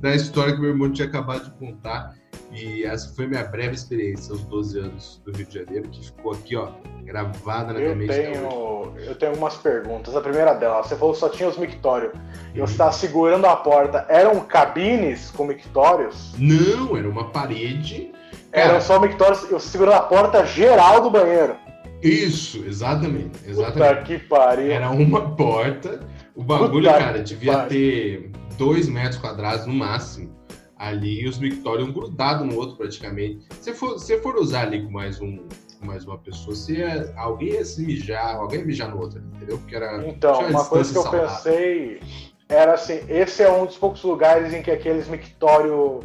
[0.00, 2.14] da história que meu irmão tinha acabado de contar.
[2.52, 6.32] E essa foi minha breve experiência aos 12 anos do Rio de Janeiro, que ficou
[6.32, 6.68] aqui, ó,
[7.04, 8.10] gravada na minha Eu mente.
[8.10, 8.22] hoje.
[8.22, 10.16] tenho, eu tenho algumas perguntas.
[10.16, 12.12] A primeira delas, você falou que só tinha os mictórios.
[12.54, 14.04] E você estava segurando a porta.
[14.08, 16.34] Eram cabines com mictórios?
[16.38, 18.10] Não, era uma parede.
[18.50, 19.48] Cara, Eram só mictórios.
[19.50, 21.54] Eu segurando a porta geral do banheiro.
[22.02, 23.38] Isso, exatamente.
[23.38, 24.02] Puta Exatamente.
[24.06, 24.72] que pariu.
[24.72, 26.00] Era uma porta.
[26.34, 27.68] O bagulho, Puta cara, devia pariu.
[27.68, 30.34] ter dois metros quadrados no máximo.
[30.82, 33.46] Ali, e os Victorium grudados no outro praticamente.
[33.60, 35.36] Se for, se for usar ali com mais, um,
[35.78, 39.20] com mais uma pessoa, se ia- alguém ia se mijar, alguém ia mijar no outro,
[39.36, 39.58] entendeu?
[39.58, 40.02] Porque era.
[40.08, 41.28] Então, tinha uma coisa que eu saudável.
[41.28, 42.00] pensei
[42.48, 46.00] era assim: esse é um dos poucos lugares em que aqueles mictório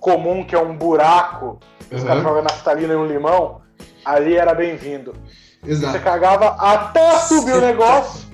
[0.00, 1.60] comum, que é um buraco,
[1.92, 3.60] os caras jogam naftalina e um limão,
[4.04, 5.14] ali era bem-vindo.
[5.62, 8.28] Você cagava até subir o negócio.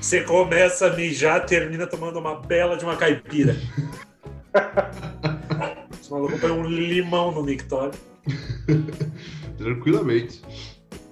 [0.00, 3.54] Você começa a mijar, termina tomando uma bela de uma caipira.
[6.00, 7.98] Esse maluco põe um limão no mictório.
[9.58, 10.42] Tranquilamente.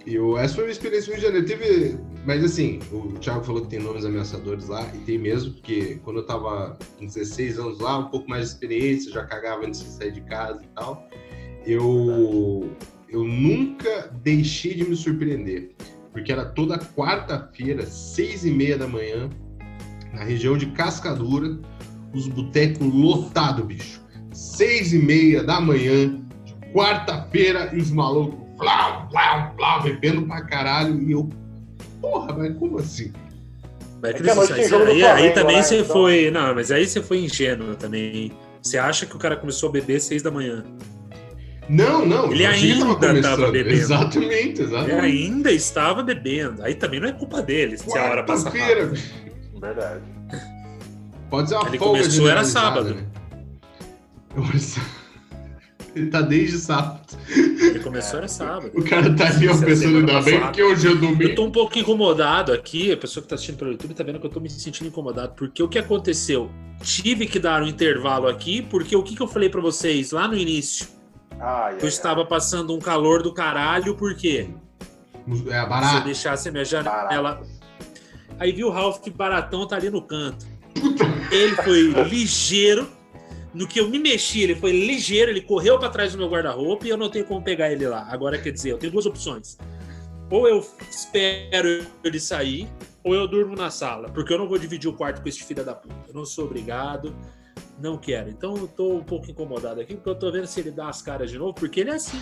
[0.07, 1.47] E o, essa foi a minha experiência no Rio de Janeiro.
[1.47, 6.01] Teve, mas assim, o Thiago falou que tem nomes ameaçadores lá, e tem mesmo, porque
[6.03, 9.81] quando eu tava com 16 anos lá, um pouco mais de experiência, já cagava antes
[9.81, 11.07] de sair de casa e tal,
[11.67, 12.71] eu,
[13.09, 15.71] eu nunca deixei de me surpreender.
[16.13, 19.31] Porque era toda quarta-feira, seis e meia da manhã,
[20.13, 21.59] na região de Cascadura,
[22.15, 24.01] os botecos lotados, bicho.
[24.33, 30.43] Seis e meia da manhã, de quarta-feira, e os malucos, blá, blá, blá, bebendo pra
[30.45, 31.29] caralho, e eu,
[32.01, 33.13] porra, mas como assim?
[34.03, 35.93] Mas, É jogo do aí, aí também né, você então.
[35.95, 36.31] foi.
[36.31, 38.33] Não, mas aí você foi ingênuo também.
[38.63, 40.65] Você acha que o cara começou a beber seis da manhã?
[41.69, 42.33] Não, não.
[42.33, 43.23] Ele ainda começando.
[43.23, 43.77] tava bebendo.
[43.77, 45.01] Exatamente, Ele exatamente.
[45.05, 46.63] ainda estava bebendo.
[46.65, 48.87] Aí também não é culpa dele se a hora passa Quarta-feira.
[48.87, 49.61] rápido.
[49.61, 50.01] Verdade.
[51.31, 52.95] Pode ser uma Ele folga começou, era sábado.
[52.95, 53.07] Né?
[55.95, 57.01] Ele tá desde sábado.
[57.29, 58.71] Ele começou era sábado.
[58.75, 61.35] O cara tá ali, ó, Essa pensando, ainda bem que hoje é Eu domingo.
[61.35, 64.27] tô um pouco incomodado aqui, a pessoa que tá assistindo pelo YouTube tá vendo que
[64.27, 66.49] eu tô me sentindo incomodado, porque o que aconteceu?
[66.81, 70.29] Tive que dar um intervalo aqui, porque o que, que eu falei pra vocês lá
[70.29, 70.87] no início?
[71.41, 74.49] Ai, Eu ai, estava passando um calor do caralho, por quê?
[75.29, 76.05] É Se eu barato.
[76.05, 77.21] deixasse a minha janela.
[77.21, 77.49] Barato.
[78.39, 80.47] Aí viu o Ralph que baratão tá ali no canto.
[81.31, 82.89] Ele foi ligeiro.
[83.53, 86.87] No que eu me mexi, ele foi ligeiro, ele correu pra trás do meu guarda-roupa
[86.87, 88.07] e eu não tenho como pegar ele lá.
[88.09, 89.59] Agora, quer dizer, eu tenho duas opções.
[90.31, 92.69] Ou eu espero ele sair,
[93.03, 94.09] ou eu durmo na sala.
[94.09, 95.95] Porque eu não vou dividir o quarto com esse filho da puta.
[96.07, 97.13] Eu não sou obrigado,
[97.81, 98.31] não quero.
[98.31, 101.03] Então eu tô um pouco incomodado aqui, porque eu tô vendo se ele dá as
[101.03, 102.21] caras de novo, porque ele é assim.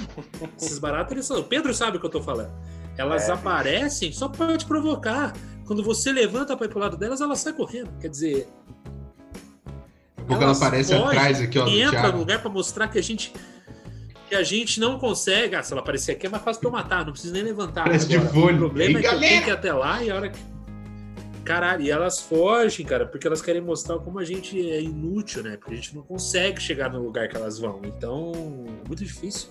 [0.56, 1.38] Esses baratos, eles são.
[1.40, 2.52] O Pedro sabe o que eu tô falando.
[2.96, 3.38] Elas É, bicho.
[3.46, 5.34] aparecem só pra te provocar.
[5.66, 7.90] Quando você levanta pra ir pro lado delas, elas saem correndo.
[8.00, 8.48] Quer dizer,
[10.28, 13.02] Porque ela aparece fogem atrás aqui, ó, e entra no lugar pra mostrar que a
[13.02, 13.32] gente
[14.28, 15.56] que a gente não consegue.
[15.56, 17.84] Ah, se ela aparecer aqui é mais fácil pra eu matar, não preciso nem levantar.
[17.84, 18.56] Parece de fone.
[18.56, 19.28] O problema Ei, é que eu galera!
[19.28, 20.38] tenho que ir até lá e a hora que.
[21.44, 25.56] Caralho, e elas fogem, cara, porque elas querem mostrar como a gente é inútil, né?
[25.56, 27.80] Porque a gente não consegue chegar no lugar que elas vão.
[27.86, 28.32] Então,
[28.84, 29.48] é muito difícil.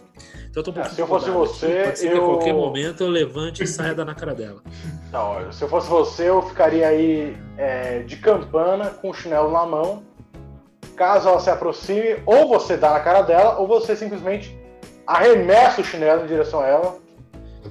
[0.47, 1.83] Então eu tô um É, pouco se eu fosse você, aqui.
[1.85, 4.61] Pode ser que eu- a qualquer momento eu levante e saia da na cara dela.
[5.11, 9.65] Olha, se eu fosse você, eu ficaria aí é, de campana, com o chinelo na
[9.65, 10.03] mão.
[10.97, 14.57] Caso ela se aproxime, ou você dá na cara dela, ou você simplesmente
[15.05, 16.97] arremessa o chinelo em direção a ela,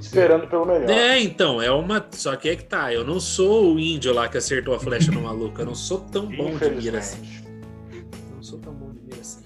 [0.01, 0.89] esperando pelo melhor.
[0.89, 2.07] É, então, é uma.
[2.13, 2.93] Só que é que tá.
[2.93, 5.61] Eu não sou o índio lá que acertou a flecha no maluco.
[5.61, 7.21] Eu não sou tão bom de mira assim.
[8.35, 9.45] Não sou tão bom de mira assim.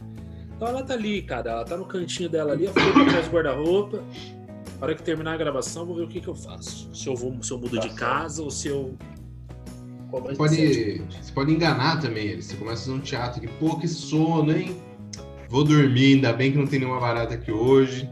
[0.55, 1.51] Então ela tá ali, cara.
[1.51, 4.03] Ela tá no cantinho dela ali, ela foi pra trás do guarda-roupa.
[4.79, 6.91] Na hora que terminar a gravação, eu vou ver o que, que eu faço.
[6.95, 7.99] Se eu vou, se eu mudo Tá de certo.
[7.99, 8.95] casa ou se eu.
[10.11, 12.43] Você pode, você pode enganar também ele.
[12.43, 14.77] Você começa a fazer um teatro aqui, pô, que sono, hein?
[15.49, 18.09] Vou dormir, ainda bem que não tem nenhuma barata aqui hoje.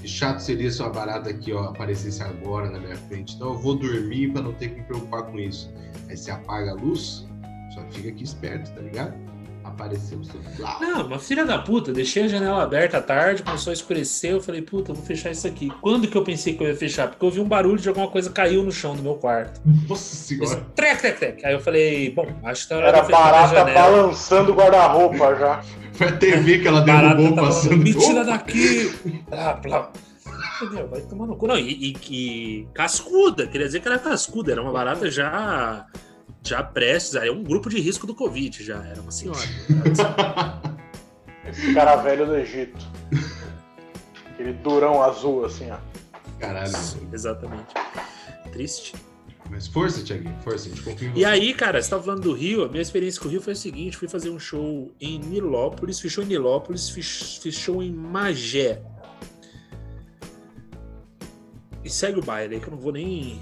[0.00, 3.34] Que chato seria se uma barata aqui, ó, aparecesse agora na minha frente.
[3.34, 5.72] Então eu vou dormir pra não ter que me preocupar com isso.
[6.08, 7.26] Aí você apaga a luz,
[7.74, 9.27] só fica aqui esperto, tá ligado?
[9.68, 10.40] Apareceu o seu.
[10.56, 10.80] Blau.
[10.80, 14.40] Não, uma filha da puta, deixei a janela aberta à tarde, começou a escurecer, eu
[14.40, 15.70] falei, puta, vou fechar isso aqui.
[15.80, 17.08] Quando que eu pensei que eu ia fechar?
[17.08, 19.60] Porque eu ouvi um barulho de alguma coisa caiu no chão do meu quarto.
[19.88, 20.66] Nossa Esse senhora.
[20.74, 21.44] Trec, trec, trec.
[21.46, 23.80] Aí eu falei, bom, acho que tá hora Era de barata janela.
[23.80, 25.62] balançando o guarda-roupa já.
[25.92, 27.68] Foi a TV que ela Barata derrubou tá passando.
[27.70, 28.94] falando, Me tira daqui!
[29.28, 29.92] Blá, blá.
[30.62, 30.88] Entendeu?
[30.88, 31.46] Vai tomar no cu.
[31.48, 35.86] Não, e, e- e cascuda, queria dizer que era cascuda, era uma barata já
[36.42, 39.40] já prestes, aí é um grupo de risco do Covid já, era uma senhora.
[41.48, 42.86] Esse cara velho do Egito.
[44.32, 45.78] Aquele durão azul, assim, ó.
[46.38, 46.72] Caralho.
[47.12, 47.74] Exatamente.
[48.52, 48.94] Triste.
[49.50, 51.20] Mas força, Thiaguinho, força, a gente confia em você.
[51.20, 53.54] E aí, cara, você tava falando do Rio, a minha experiência com o Rio foi
[53.54, 56.88] a seguinte: fui fazer um show em Nilópolis, fiz show em Nilópolis,
[57.50, 58.82] show em Magé.
[61.88, 63.40] E segue o baile aí, que eu não vou nem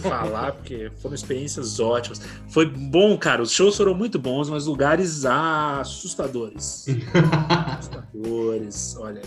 [0.00, 2.20] falar, porque foram experiências ótimas.
[2.48, 3.42] Foi bom, cara.
[3.42, 6.86] Os shows foram muito bons, mas lugares assustadores.
[7.76, 8.96] assustadores.
[8.96, 9.22] Olha,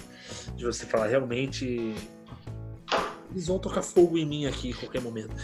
[0.55, 1.93] de você falar, realmente.
[3.31, 5.35] Eles vão tocar fogo em mim aqui em qualquer momento.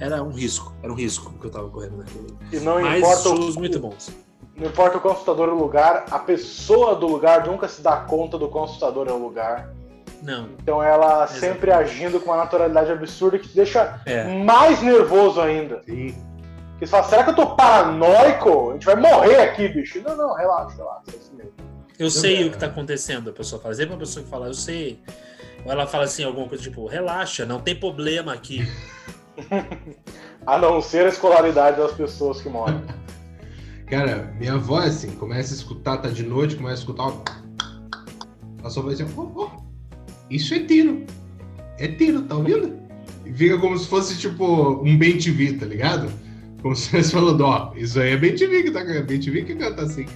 [0.00, 2.36] Era um risco, era um risco que eu tava correndo naquele.
[2.52, 4.10] E não Mas importa, shows o, muito bons.
[4.56, 7.98] não importa o quão assustador é o lugar, a pessoa do lugar nunca se dá
[7.98, 9.72] conta do quão assustador é o lugar.
[10.24, 11.34] Não, Então ela Exato.
[11.34, 14.24] sempre agindo com uma naturalidade absurda que te deixa é.
[14.42, 15.82] mais nervoso ainda.
[15.84, 16.14] Sim.
[16.70, 18.70] Porque você fala, será que eu tô paranoico?
[18.70, 20.02] A gente vai morrer aqui, bicho.
[20.02, 21.02] Não, não, relaxa, relaxa.
[21.12, 21.52] É assim mesmo.
[21.98, 23.30] Eu sei Também, o que tá acontecendo.
[23.30, 24.98] A pessoa fala, sempre uma pessoa que fala, eu sei.
[25.64, 28.66] Ou ela fala assim, alguma coisa tipo, relaxa, não tem problema aqui.
[30.46, 32.82] A não ser a escolaridade das pessoas que moram.
[33.86, 37.04] Cara, minha avó é assim, começa a escutar, tá de noite, começa a escutar.
[37.04, 37.14] ó,
[38.60, 39.43] Ela só vai assim, ó, ó,
[40.34, 41.04] isso é tiro.
[41.78, 42.76] É tiro, tá ouvindo?
[43.24, 44.44] E fica como se fosse tipo
[44.82, 46.10] um bem TV, tá ligado?
[46.60, 49.54] Como se estivesse falando, ó, isso aí é bem TV que tá bem TV que
[49.54, 50.06] canta assim.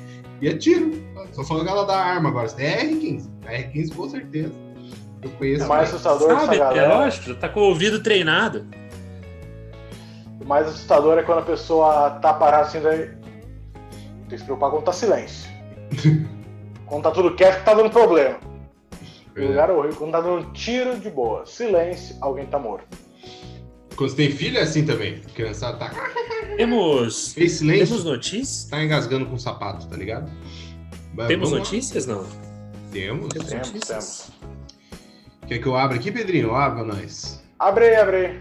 [0.41, 0.93] E é tiro.
[1.33, 2.49] Só falando que ela dá arma agora.
[2.59, 3.31] É R15.
[3.47, 4.53] É R15 com certeza.
[5.23, 5.65] Eu conheço.
[5.65, 6.57] O mais assustador dessa Sabe?
[6.57, 6.95] É galera.
[6.95, 8.67] lógico, já tá com o ouvido treinado.
[10.41, 13.11] O mais assustador é quando a pessoa tá parada assim, daí.
[14.29, 15.49] Tem que se preocupar quando tá silêncio.
[16.87, 18.48] quando tá tudo quieto, tá dando problema.
[19.44, 19.96] O lugar é horrível.
[19.98, 21.44] Quando tá dando tiro de boa.
[21.46, 22.87] Silêncio, alguém tá morto.
[23.96, 25.22] Quando você tem filho é assim também.
[25.27, 25.90] A criançada tá.
[26.57, 28.64] Temos, Fez silêncio, temos notícias?
[28.70, 30.31] tá engasgando com o sapato, tá ligado?
[31.14, 31.72] Mas Temos vamos lá.
[31.72, 32.07] notícias?
[32.07, 32.24] Não.
[32.92, 33.29] Temos.
[33.29, 34.31] Temos Temos, notícias?
[35.46, 36.55] Quer que eu abra aqui, Pedrinho?
[36.55, 37.42] Abra nós.
[37.59, 38.40] Abre aí, abre aí.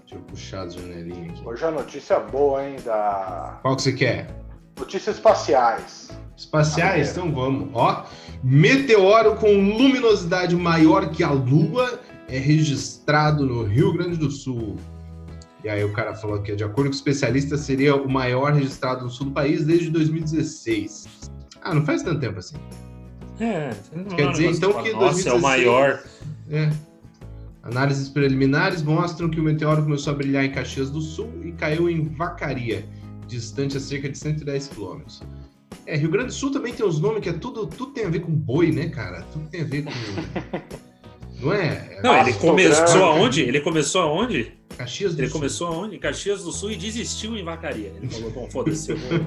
[0.00, 1.48] Deixa eu puxar as janelinhas aqui.
[1.48, 2.76] Hoje a notícia boa, hein?
[2.84, 3.58] Da...
[3.62, 4.26] Qual que você quer?
[4.78, 6.10] Notícias espaciais.
[6.36, 7.12] Espaciais?
[7.12, 7.70] Então vamos.
[7.72, 8.04] Ó,
[8.42, 14.76] meteoro com luminosidade maior que a Lua é registrado no Rio Grande do Sul.
[15.62, 19.10] E aí o cara falou que, de acordo com especialistas, seria o maior registrado no
[19.10, 21.30] sul do país desde 2016.
[21.62, 22.56] Ah, não faz tanto tempo assim.
[23.40, 23.70] É,
[24.14, 26.02] Quer dizer, então, que Nossa, 2016 é o maior.
[26.50, 26.70] É.
[27.62, 31.88] Análises preliminares mostram que o meteoro começou a brilhar em Caxias do Sul e caiu
[31.88, 32.84] em Vacaria,
[33.26, 35.22] distante a cerca de 110 quilômetros.
[35.86, 38.10] É, Rio Grande do Sul também tem os nomes que é tudo, tudo tem a
[38.10, 39.22] ver com boi, né, cara?
[39.32, 39.90] Tudo tem a ver com.
[41.40, 42.00] Não é?
[42.02, 43.42] Não, ele começou aonde?
[43.42, 44.52] Ele começou aonde?
[44.78, 45.40] Caxias do Ele Sul.
[45.40, 45.96] começou aonde?
[45.96, 47.92] Em Caxias do Sul e desistiu em Vacaria.
[47.96, 49.10] Ele falou, bom, foda-se, eu vou...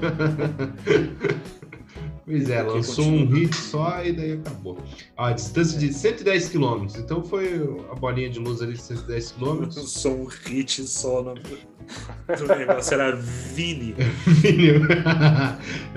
[2.28, 3.22] Pois é, lançou continua.
[3.22, 4.76] um hit só e daí acabou.
[5.16, 6.98] Ó, a distância de 110 quilômetros.
[6.98, 7.54] Então foi
[7.90, 9.76] a bolinha de luz ali de 110 quilômetros.
[9.90, 11.32] Só um hit só no...
[11.32, 13.94] do negócio, era Vini.
[14.42, 14.68] Vini.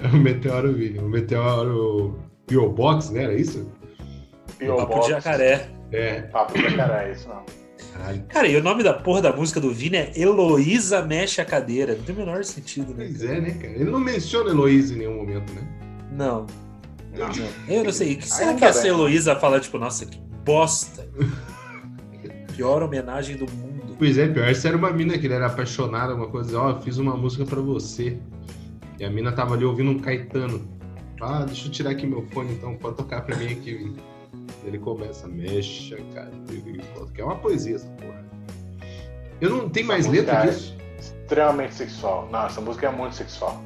[0.02, 1.00] é o Meteoro Vini.
[1.00, 2.18] O Meteoro
[2.48, 2.70] P.O.
[2.70, 3.24] Box, né?
[3.26, 3.70] Era isso?
[4.58, 4.78] P.O.
[4.78, 5.08] Papo Box.
[5.08, 5.70] de jacaré.
[5.92, 6.22] É.
[6.22, 7.44] Papo de jacaré, é isso não.
[7.92, 8.24] Caralho.
[8.30, 11.94] Cara, e o nome da porra da música do Vini é Heloísa Mexe a Cadeira.
[11.94, 13.06] Não tem o menor sentido, né?
[13.06, 13.74] Pois é, né, cara?
[13.74, 15.81] Ele não menciona Heloísa em nenhum momento, né?
[16.12, 16.46] Não.
[17.18, 17.30] Não.
[17.68, 18.14] Eu não sei.
[18.14, 18.92] O que será que essa bem.
[18.92, 21.08] Heloísa fala, tipo, nossa, que bosta.
[22.56, 23.96] Pior homenagem do mundo.
[23.98, 26.82] Pois é, pior, essa era uma mina que ele era apaixonado, uma coisa, ó, eu
[26.82, 28.18] fiz uma música pra você.
[29.00, 30.68] E a mina tava ali ouvindo um Caetano.
[31.22, 33.94] Ah, deixa eu tirar aqui meu fone então, pode tocar pra mim aqui.
[34.64, 36.32] Ele começa, mexa, cara.
[37.14, 38.26] Que é uma poesia essa porra.
[39.40, 42.30] Eu não tem mais letra é disso, Extremamente sexual.
[42.32, 43.64] Não, essa música é muito sexual.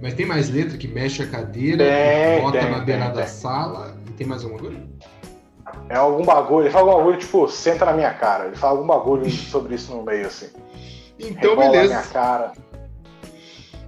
[0.00, 3.26] Mas tem mais letra que mexe a cadeira, Tem, bota tem, na beira tem, da
[3.26, 3.96] sala.
[4.08, 4.78] E tem mais alguma coisa?
[5.88, 8.46] É algum bagulho, ele fala algum bagulho, tipo, senta na minha cara.
[8.46, 10.48] Ele fala algum bagulho sobre isso no meio, assim.
[11.18, 12.08] Então, Rebola na minha beleza.
[12.12, 12.52] cara.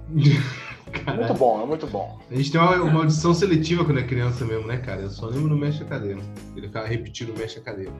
[0.91, 1.19] Caralho.
[1.19, 2.17] Muito bom, é muito bom.
[2.31, 5.01] A gente tem uma, uma audição seletiva quando é criança mesmo, né, cara?
[5.01, 6.19] Eu só lembro no Mexe a Cadeira.
[6.55, 7.91] Ele ficava repetindo Mexe a Cadeira.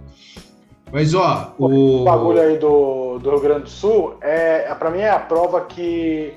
[0.91, 2.01] Mas, ó, o...
[2.01, 5.61] O bagulho aí do, do Rio Grande do Sul, é, pra mim é a prova
[5.61, 6.33] que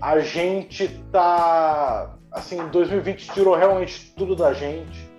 [0.00, 2.14] a gente tá.
[2.32, 5.10] Assim, 2020 tirou realmente tudo da gente.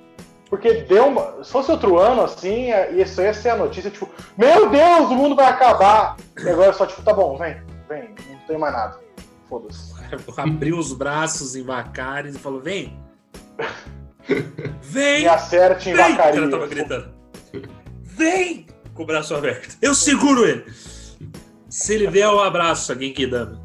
[0.50, 1.44] Porque deu uma.
[1.44, 5.36] Se fosse outro ano, assim, isso ia ser a notícia, tipo, meu Deus, o mundo
[5.36, 6.18] vai acabar!
[6.38, 9.00] E agora é só, tipo, tá bom, vem, vem, não tem mais nada.
[9.48, 9.94] Foda-se.
[10.38, 13.00] Abriu os braços em Vacares e falou: vem!
[14.82, 15.22] Vem!
[15.22, 16.06] Me acerte em Vem!
[16.06, 16.40] O vacaria.
[16.40, 17.14] cara tava gritando.
[18.04, 18.68] Vem!
[18.94, 19.78] Com o braço aberto.
[19.82, 20.66] Eu seguro ele.
[21.70, 23.61] Se ele vier, eu abraço alguém que dama.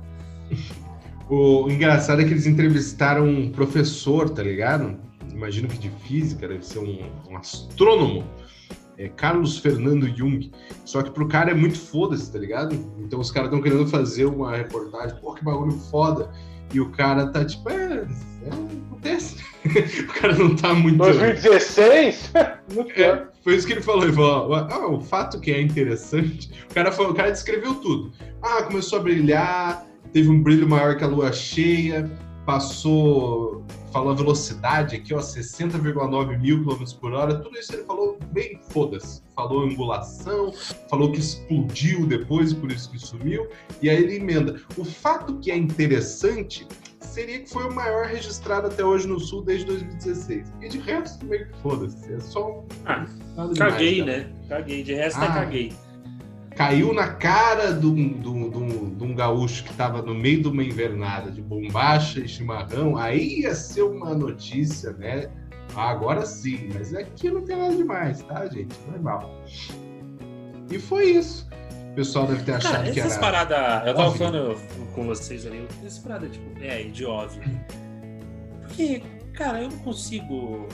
[1.28, 4.96] O engraçado é que eles entrevistaram um professor, tá ligado?
[5.32, 8.24] Imagino que de física, deve ser um, um astrônomo.
[8.98, 10.50] É Carlos Fernando Jung.
[10.84, 12.74] Só que pro cara é muito foda-se, tá ligado?
[12.98, 16.30] Então os caras estão querendo fazer uma reportagem, pô, que bagulho foda.
[16.72, 18.06] E o cara tá tipo, é,
[18.44, 19.36] é acontece.
[20.02, 20.98] o cara não tá muito.
[20.98, 22.32] 2016?
[22.74, 23.16] muito pior.
[23.16, 24.04] É, foi isso que ele falou.
[24.04, 26.50] Ele falou: ah, o fato que é interessante.
[26.70, 28.12] O cara, falou, o cara descreveu tudo.
[28.42, 29.86] Ah, começou a brilhar,
[30.16, 32.10] teve um brilho maior que a lua cheia,
[32.46, 33.62] passou.
[33.92, 37.34] Falou a velocidade aqui, ó, 60,9 mil quilômetros por hora.
[37.38, 39.22] Tudo isso ele falou bem foda-se.
[39.34, 40.52] Falou angulação,
[40.88, 43.46] falou que explodiu depois, por isso que sumiu.
[43.82, 44.56] E aí ele emenda.
[44.78, 46.66] O fato que é interessante
[46.98, 50.50] seria que foi o maior registrado até hoje no Sul desde 2016.
[50.62, 52.10] E de resto, meio que foda-se.
[52.10, 52.64] É só um.
[52.86, 53.04] Ah,
[53.36, 54.16] demais, Caguei, cara.
[54.18, 54.32] né?
[54.48, 54.82] Caguei.
[54.82, 55.24] De resto, Ah.
[55.24, 55.72] é caguei.
[56.56, 58.18] Caiu na cara de um,
[58.96, 62.96] de um- gaúcho que tava no meio de uma invernada de bombacha e chimarrão.
[62.96, 65.30] Aí ia ser uma notícia, né?
[65.74, 68.74] Ah, agora sim, mas aqui não tem nada demais, tá, gente?
[68.90, 69.42] Normal.
[70.70, 71.46] E foi isso.
[71.92, 73.20] O pessoal deve ter achado Cara, que essas era.
[73.20, 73.86] paradas.
[73.86, 74.18] Eu tava óbvio.
[74.18, 74.56] falando
[74.94, 77.42] com vocês ali, essas paradas, tipo, é, de óbvio.
[78.62, 79.02] Porque,
[79.34, 80.66] cara, eu não consigo.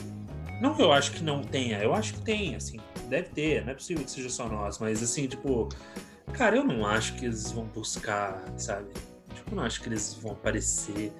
[0.60, 3.72] Não que eu acho que não tenha, eu acho que tem, assim, deve ter, não
[3.72, 5.68] é possível que seja só nós, mas assim, tipo,
[6.32, 8.88] cara, eu não acho que eles vão buscar, sabe?
[9.34, 11.12] Tipo, eu não acho que eles vão aparecer.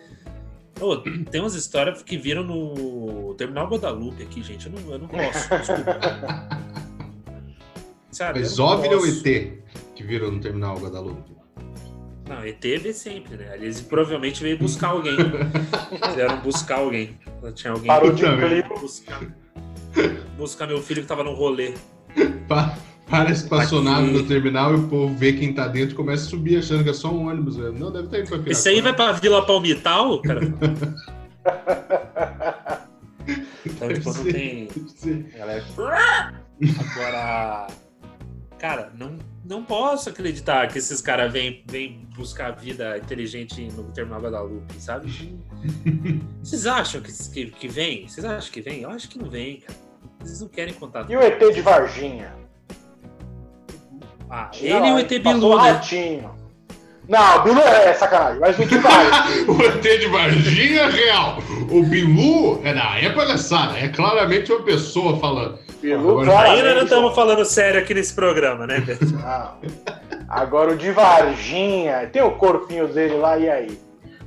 [0.80, 4.66] Ô, tem umas histórias que viram no Terminal Guadalupe aqui, gente.
[4.66, 6.62] Eu não, eu não posso, desculpa.
[8.12, 8.40] Sabe?
[8.40, 9.06] Mas OVNI ou.
[9.06, 9.62] ET
[9.94, 11.32] que virou no terminal Guadalupe?
[12.28, 13.54] Não, ET vê sempre, né?
[13.54, 15.16] Eles provavelmente veio buscar alguém.
[16.14, 17.18] Vieram buscar alguém.
[17.54, 18.24] Tinha alguém Parou de
[18.80, 19.20] buscar,
[20.36, 21.74] buscar meu filho que tava no rolê.
[23.12, 26.24] Pa- Para a espaçonave no terminal e o povo vê quem tá dentro e começa
[26.26, 27.56] a subir achando que é só um ônibus.
[27.56, 27.72] velho.
[27.78, 28.50] Não, deve estar indo pra.
[28.50, 30.40] Esse aí vai pra Vila Palmital, cara.
[33.64, 34.68] Então, tipo, não tem.
[35.36, 35.64] Galera.
[36.90, 37.66] Agora.
[38.58, 44.20] Cara, não, não posso acreditar que esses caras vêm vêm buscar vida inteligente no Terminal
[44.20, 45.36] Guadalupe, sabe?
[46.42, 48.06] Vocês acham que, que, que vem?
[48.08, 48.82] Vocês acham que vem?
[48.82, 49.78] Eu acho que não vem, cara.
[50.20, 51.10] Eles não querem contato.
[51.10, 52.32] E o ET de Varginha?
[54.34, 55.72] Ah, ele e o ET Bilu, né?
[55.72, 56.30] ratinho.
[57.06, 59.46] Não, o Bilu é sacanagem, mas o de Varginha.
[59.46, 61.38] O ET de Varginha é real.
[61.70, 63.78] O Bilu é, não, é palhaçada.
[63.78, 65.58] É claramente uma pessoa falando.
[65.82, 68.82] Bilu, Agora- claramente, Ainda não estamos falando sério aqui nesse programa, né?
[69.12, 69.58] Não.
[70.28, 73.78] Agora o de Varginha, tem o corpinho dele lá, e aí?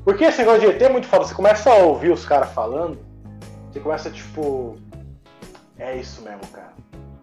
[0.04, 1.24] Porque esse negócio de ET é muito foda.
[1.24, 3.00] Você começa a ouvir os caras falando,
[3.72, 4.78] você começa tipo.
[5.80, 6.74] É isso mesmo, cara.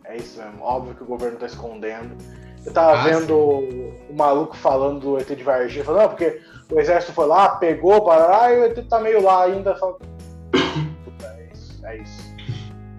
[0.05, 0.61] É isso mesmo.
[0.65, 2.17] Óbvio que o governo tá escondendo.
[2.65, 6.79] Eu tava Ah, vendo o maluco falando do ET de Varginha, falando, não, porque o
[6.79, 9.77] exército foi lá, pegou, parará, e o ET tá meio lá ainda.
[9.77, 9.93] Só...
[11.05, 12.35] Puta, é isso, é isso.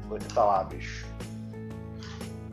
[0.09, 1.05] O ET tá lá, bicho.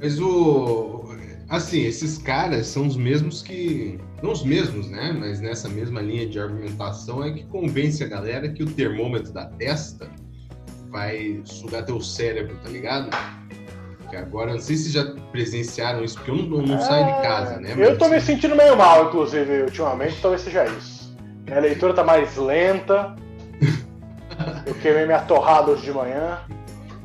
[0.01, 1.05] Mas o.
[1.49, 3.99] Assim, esses caras são os mesmos que.
[4.23, 5.13] Não os mesmos, né?
[5.19, 9.47] Mas nessa mesma linha de argumentação é que convence a galera que o termômetro da
[9.47, 10.09] testa
[10.91, 13.11] vai sugar teu cérebro, tá ligado?
[14.17, 17.71] Agora, não sei se já presenciaram isso, porque eu não, não saio de casa, né?
[17.71, 21.17] É, Eu Mas, tô me assim, sentindo meio mal, inclusive, ultimamente, talvez seja isso.
[21.47, 23.17] Minha leitura tá mais lenta.
[24.67, 26.39] Eu queimei minha torrada hoje de manhã.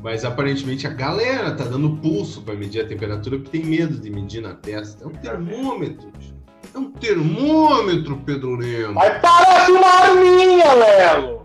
[0.02, 4.08] Mas aparentemente a galera tá dando pulso pra medir a temperatura porque tem medo de
[4.08, 5.04] medir na testa.
[5.04, 6.12] É um termômetro.
[6.74, 8.94] É um termômetro, Pedro Lemos.
[8.94, 11.42] Mas parece uma arminha, Lelo!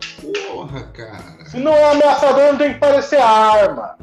[0.47, 1.45] Porra, cara.
[1.45, 3.95] Se não é ameaçador, não tem que parecer arma.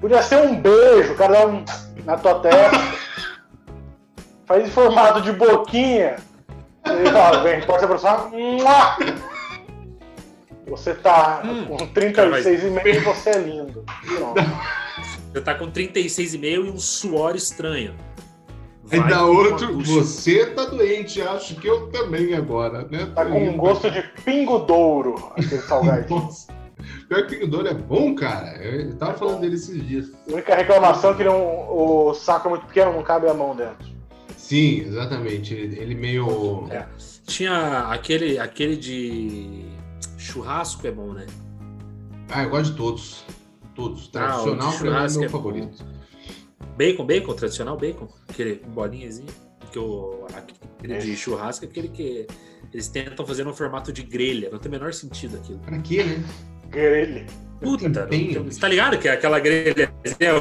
[0.00, 1.64] Podia ser um beijo, o cara dá um
[2.04, 2.78] na tua testa.
[4.46, 6.16] Faz em formato de boquinha.
[6.84, 8.98] E fala, vem, pode se aproximar.
[10.66, 13.84] Você tá Hum, com 36,5 e você é lindo.
[14.06, 14.40] Pronto.
[15.34, 17.94] Já tá com 36,5 e um suor estranho.
[18.84, 23.06] Vai com outro, você tá doente, acho que eu também agora, né?
[23.14, 26.22] Tá com um gosto de pingo douro, aquele salgadinho.
[26.26, 26.59] Nossa.
[27.08, 28.56] Pior que o Douro é bom, cara.
[28.62, 30.10] Eu tava falando dele esses dias.
[30.28, 33.54] A única reclamação é que não- o saco é muito pequeno, não cabe a mão
[33.54, 33.88] dentro.
[34.36, 35.54] Sim, exatamente.
[35.54, 36.66] Ele, ele meio.
[36.70, 36.86] É.
[37.26, 39.64] Tinha aquele, aquele de
[40.18, 41.26] churrasco é bom, né?
[42.30, 43.24] Ah, eu gosto de todos.
[43.74, 44.10] Todos.
[44.14, 45.38] Ah, Tradicional de pra mim é churrasco meu é bom.
[45.38, 45.84] favorito.
[46.76, 48.08] Bacon, bacon, tradicional bacon.
[48.28, 49.28] Aquele bolinhazinho.
[49.70, 51.16] Que o, aquele de Esse.
[51.16, 52.26] churrasco é aquele que
[52.72, 54.50] eles tentam fazer no formato de grelha.
[54.50, 55.60] Não tem o menor sentido aquilo.
[55.60, 56.24] Pra quê, né?
[56.70, 57.26] Grelha.
[57.60, 57.90] Puta,
[58.58, 59.92] tá ligado que é aquela grelha,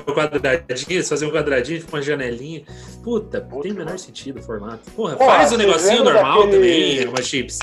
[0.08, 2.64] o quadradinho, fazem um quadradinho com uma janelinha.
[3.04, 4.90] Puta, não tem o Puta, menor sentido o formato.
[4.92, 7.60] Porra, Porra, faz um negocinho normal daquele- também, uma chips.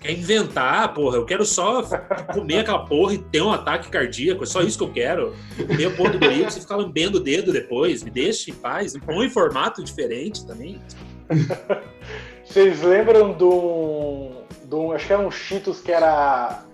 [0.00, 1.82] Quer inventar, porra, eu quero só
[2.34, 5.32] comer aquela porra e ter um ataque cardíaco, é só isso que eu quero.
[5.64, 8.96] Comer a porra do Doritos e ficar lambendo o dedo depois, me deixa em paz.
[9.06, 10.80] Põe em formato diferente também.
[12.44, 14.32] Vocês lembram de um,
[14.64, 16.64] de um- Acho que era um Cheetos que era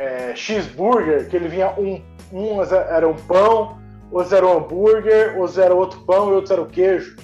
[0.00, 2.00] é, cheeseburger, que ele vinha um.
[2.32, 3.76] Um era um pão,
[4.10, 7.16] outros era um hambúrguer, outros era outro pão e outros era o queijo.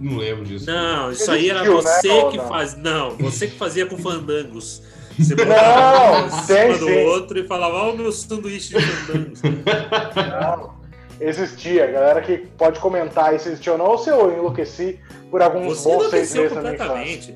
[0.00, 0.66] Não lembro disso.
[0.66, 2.48] Não, isso aí era né, você ou que não?
[2.48, 2.76] faz.
[2.76, 4.82] Não, você que fazia com fandangos.
[5.18, 7.04] Você Não, botava um tem cima do sim.
[7.04, 9.42] outro e falava, ó, o meu sanduíche de fandangos.
[9.42, 10.82] Não.
[11.20, 14.98] Existia, galera que pode comentar aí se existiu ou não, ou se eu enlouqueci
[15.30, 17.34] por alguns Você bons seis meses na minha infância.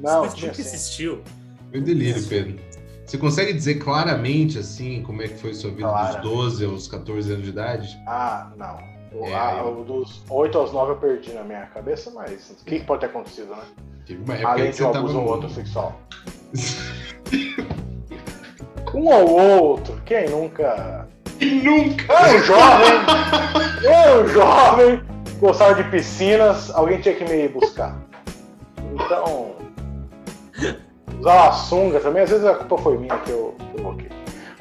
[0.00, 0.60] Não, Você sim.
[0.62, 1.22] existiu.
[1.70, 2.67] Meu delírio, Pedro.
[3.08, 7.32] Você consegue dizer claramente, assim, como é que foi sua vida dos 12 aos 14
[7.32, 7.98] anos de idade?
[8.06, 8.76] Ah, não.
[9.24, 12.84] É, eu- dos 8 aos 9 eu perdi na minha cabeça, mas o que, que
[12.84, 13.62] pode ter acontecido, né?
[14.44, 15.98] Além de um abuso ou outro sexual.
[18.94, 21.06] Um ou outro, quem nunca.
[21.40, 22.12] Nunca!
[22.32, 22.94] Eu, jovem!
[23.84, 25.02] Eu, jovem!
[25.38, 27.96] Gostava de piscinas, alguém tinha que me buscar.
[28.94, 29.52] Então.
[31.20, 34.08] Usava sunga também, às vezes a culpa foi minha que eu coloquei.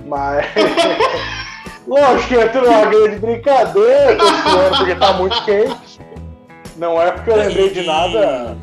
[0.06, 0.46] Mas.
[1.88, 4.18] Lógico que é tudo uma grande brincadeira,
[4.78, 6.00] porque tá muito quente.
[6.76, 8.58] Não é porque eu lembrei de nada.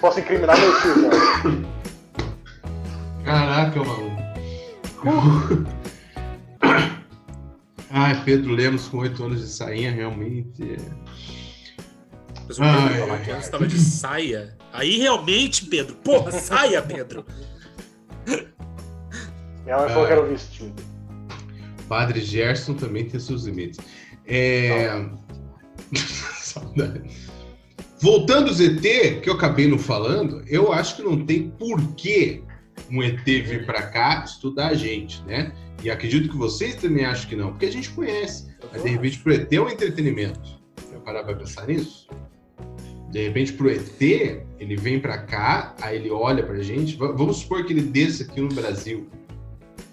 [0.00, 1.10] Posso incriminar meu tio, né?
[3.24, 4.16] Caraca, maluco.
[7.90, 10.62] Ai, Pedro Lemos com 8 anos de sainha, realmente.
[10.62, 11.05] é-
[12.46, 14.56] Mas o Pedro antes estava de saia.
[14.72, 17.24] Aí realmente, Pedro, porra, saia, Pedro.
[19.64, 20.82] Minha mãe falou que era o vestido.
[21.88, 23.80] Padre Gerson também tem seus limites.
[24.26, 25.06] É...
[25.96, 27.02] Saudade.
[28.00, 32.42] Voltando ao ZT, que eu acabei não falando, eu acho que não tem porquê
[32.90, 35.52] um ET vir para cá estudar a gente, né?
[35.82, 38.54] E acredito que vocês também acham que não, porque a gente conhece.
[38.70, 40.60] Mas de repente pro ET é um entretenimento.
[40.92, 42.06] Já parar pra pensar nisso?
[43.10, 46.96] De repente pro ET, ele vem para cá, aí ele olha pra gente.
[46.96, 49.08] Va- Vamos supor que ele desça aqui no Brasil.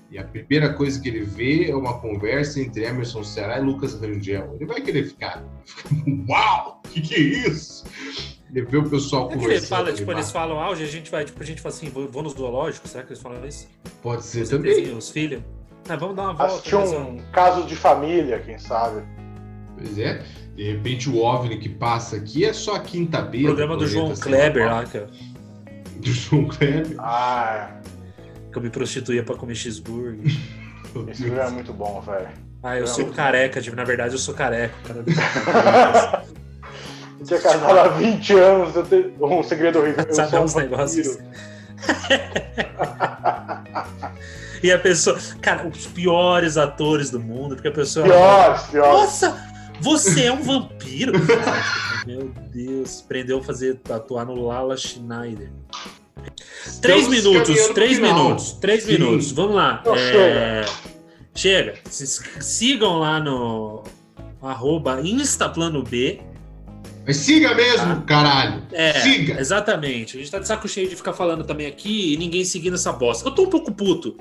[0.09, 3.99] E a primeira coisa que ele vê é uma conversa entre Emerson Ceará e Lucas
[3.99, 4.53] Rangel.
[4.55, 5.43] Ele vai querer ficar.
[6.29, 6.81] Uau!
[6.85, 7.83] O que, que é isso?
[8.53, 9.51] Ele vê o pessoal É conversando.
[9.57, 12.07] ele fala, tipo, eles falam auge, a gente vai, tipo, a gente fala assim, vou,
[12.07, 13.67] vou no zoológico, será que eles falam isso?
[14.03, 14.95] Pode ser Os também.
[14.95, 15.41] Os filhos.
[15.89, 16.53] Ah, vamos dar uma volta.
[16.53, 19.01] Assistir um caso de família, quem sabe.
[19.75, 20.23] Pois é.
[20.55, 23.43] De repente o OVNI que passa aqui é só a quinta B.
[23.43, 25.07] programa do João Kleber lá, que eu,
[25.97, 26.95] Do João Kleber.
[26.99, 27.71] Ah,
[28.51, 30.19] que eu me prostituía pra comer cheeseburger.
[31.09, 32.27] esse vídeo é muito bom, velho.
[32.61, 32.87] Ah, eu Não.
[32.87, 34.73] sou careca, de- na verdade eu sou careca.
[34.87, 36.23] Cara.
[37.19, 40.03] Eu tinha casado há 20 anos, eu tenho um segredo horrível.
[40.05, 41.17] Eu Sabe sou um uns negócios.
[44.61, 45.17] e a pessoa.
[45.41, 48.05] Cara, os piores atores do mundo, porque a pessoa.
[48.05, 48.91] Piores, piores.
[48.93, 49.52] Nossa,
[49.83, 51.13] você é um vampiro?
[52.07, 55.51] Meu Deus, aprendeu a fazer atuar no Lala Schneider.
[56.81, 58.93] Três Estamos minutos, três minutos, três Sim.
[58.93, 59.31] minutos.
[59.31, 59.81] Vamos lá.
[59.85, 60.65] Não, É,
[61.35, 61.75] Chega.
[61.89, 62.05] Se-
[62.41, 63.83] Sigam lá no
[64.41, 66.21] arroba InstaPlanoB.
[67.05, 68.61] Mas siga mesmo, caralho.
[68.71, 69.39] É, Siga.
[69.39, 70.15] exatamente.
[70.15, 72.93] A gente tá de saco cheio de ficar falando também aqui e ninguém seguindo essa
[72.93, 73.27] bosta.
[73.27, 74.15] Eu tô um pouco puto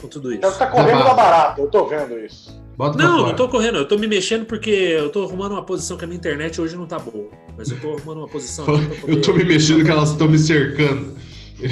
[0.00, 0.40] com tudo isso.
[0.40, 2.58] Você tá correndo da barata, eu tô vendo isso.
[2.76, 5.96] Bota Não, não tô correndo, eu tô me mexendo porque eu tô arrumando uma posição
[5.96, 7.30] que a minha internet hoje não tá boa.
[7.56, 8.64] Mas eu tô arrumando uma posição.
[8.66, 11.16] aqui pra poder- Eu tô me mexendo que elas estão me cercando.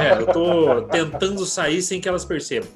[0.00, 2.70] É, eu tô tentando sair sem que elas percebam.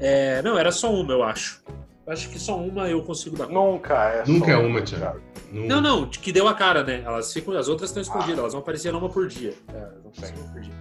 [0.00, 1.62] É, não, era só uma, eu acho.
[2.04, 3.60] Eu acho que só uma eu consigo dar conta.
[3.60, 5.20] Nunca é Nunca só é uma, Thiago.
[5.52, 7.02] Não, não, que deu a cara, né?
[7.04, 9.54] Elas ficam, as outras estão escondidas, elas vão aparecer uma por dia.
[9.72, 10.72] É, elas vão aparecer uma por dia.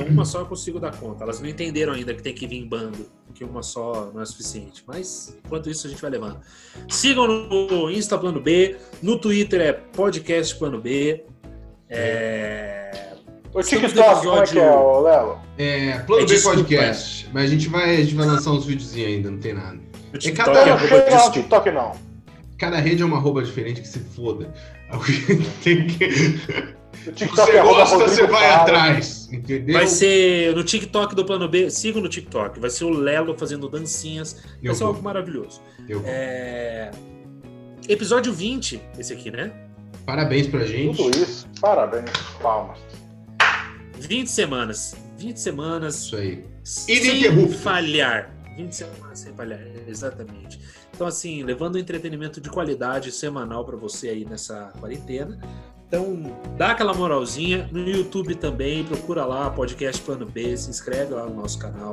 [0.00, 1.24] Então uma só eu consigo dar conta.
[1.24, 4.24] Elas não entenderam ainda que tem que vir em bando, que uma só não é
[4.24, 4.82] suficiente.
[4.86, 6.38] Mas enquanto isso a gente vai levando.
[6.88, 11.24] Sigam no Insta Plano B, no Twitter é Podcast Plano B.
[11.88, 13.08] É...
[13.52, 13.92] O TikTok,
[14.26, 15.38] como é que é, episódio- ô, Lelo?
[15.56, 17.28] É, Plano É, B desculpa, Podcast.
[17.32, 19.74] Mas a gente vai, a gente vai lançar uns videozinhos ainda, não tem nada.
[19.76, 19.82] No
[20.14, 21.30] É TikTok cada- é não lá no desculpa.
[21.32, 21.92] TikTok, não.
[22.58, 24.52] Cada rede é uma arroba diferente que se foda.
[24.90, 26.38] Alguém tem que.
[27.06, 28.62] O TikTok Você é gosta, você Rodrigo vai Faro.
[28.62, 29.28] atrás.
[29.32, 29.74] Entendeu?
[29.74, 32.58] Vai ser no TikTok do Plano B, siga no TikTok.
[32.58, 34.42] Vai ser o Lelo fazendo dancinhas.
[34.62, 35.60] Eu Vai ser vou, algo maravilhoso.
[36.04, 36.90] É...
[37.88, 39.52] Episódio 20, esse aqui, né?
[40.04, 40.96] Parabéns pra gente.
[40.96, 42.10] Tudo isso, parabéns,
[42.42, 42.78] palmas.
[43.98, 44.96] 20 semanas.
[45.18, 46.44] 20 semanas Isso aí.
[46.62, 48.30] sem falhar.
[48.56, 50.60] 20 semanas sem falhar, exatamente.
[50.94, 55.38] Então, assim, levando entretenimento de qualidade semanal pra você aí nessa quarentena.
[55.88, 57.68] Então, dá aquela moralzinha.
[57.72, 61.92] No YouTube também, procura lá, podcast Plano B, se inscreve lá no nosso canal,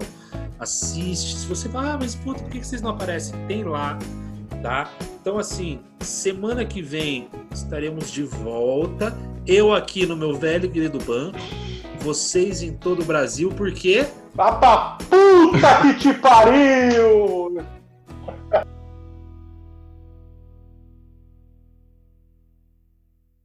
[0.60, 1.38] assiste.
[1.38, 3.34] Se você fala, ah, mas puta, por que vocês não aparecem?
[3.48, 3.98] Tem lá,
[4.62, 4.91] tá?
[5.22, 9.16] Então, assim, semana que vem estaremos de volta.
[9.48, 11.38] Eu aqui no meu velho querido banco,
[12.00, 17.64] vocês em todo o Brasil, porque pra puta que te pariu!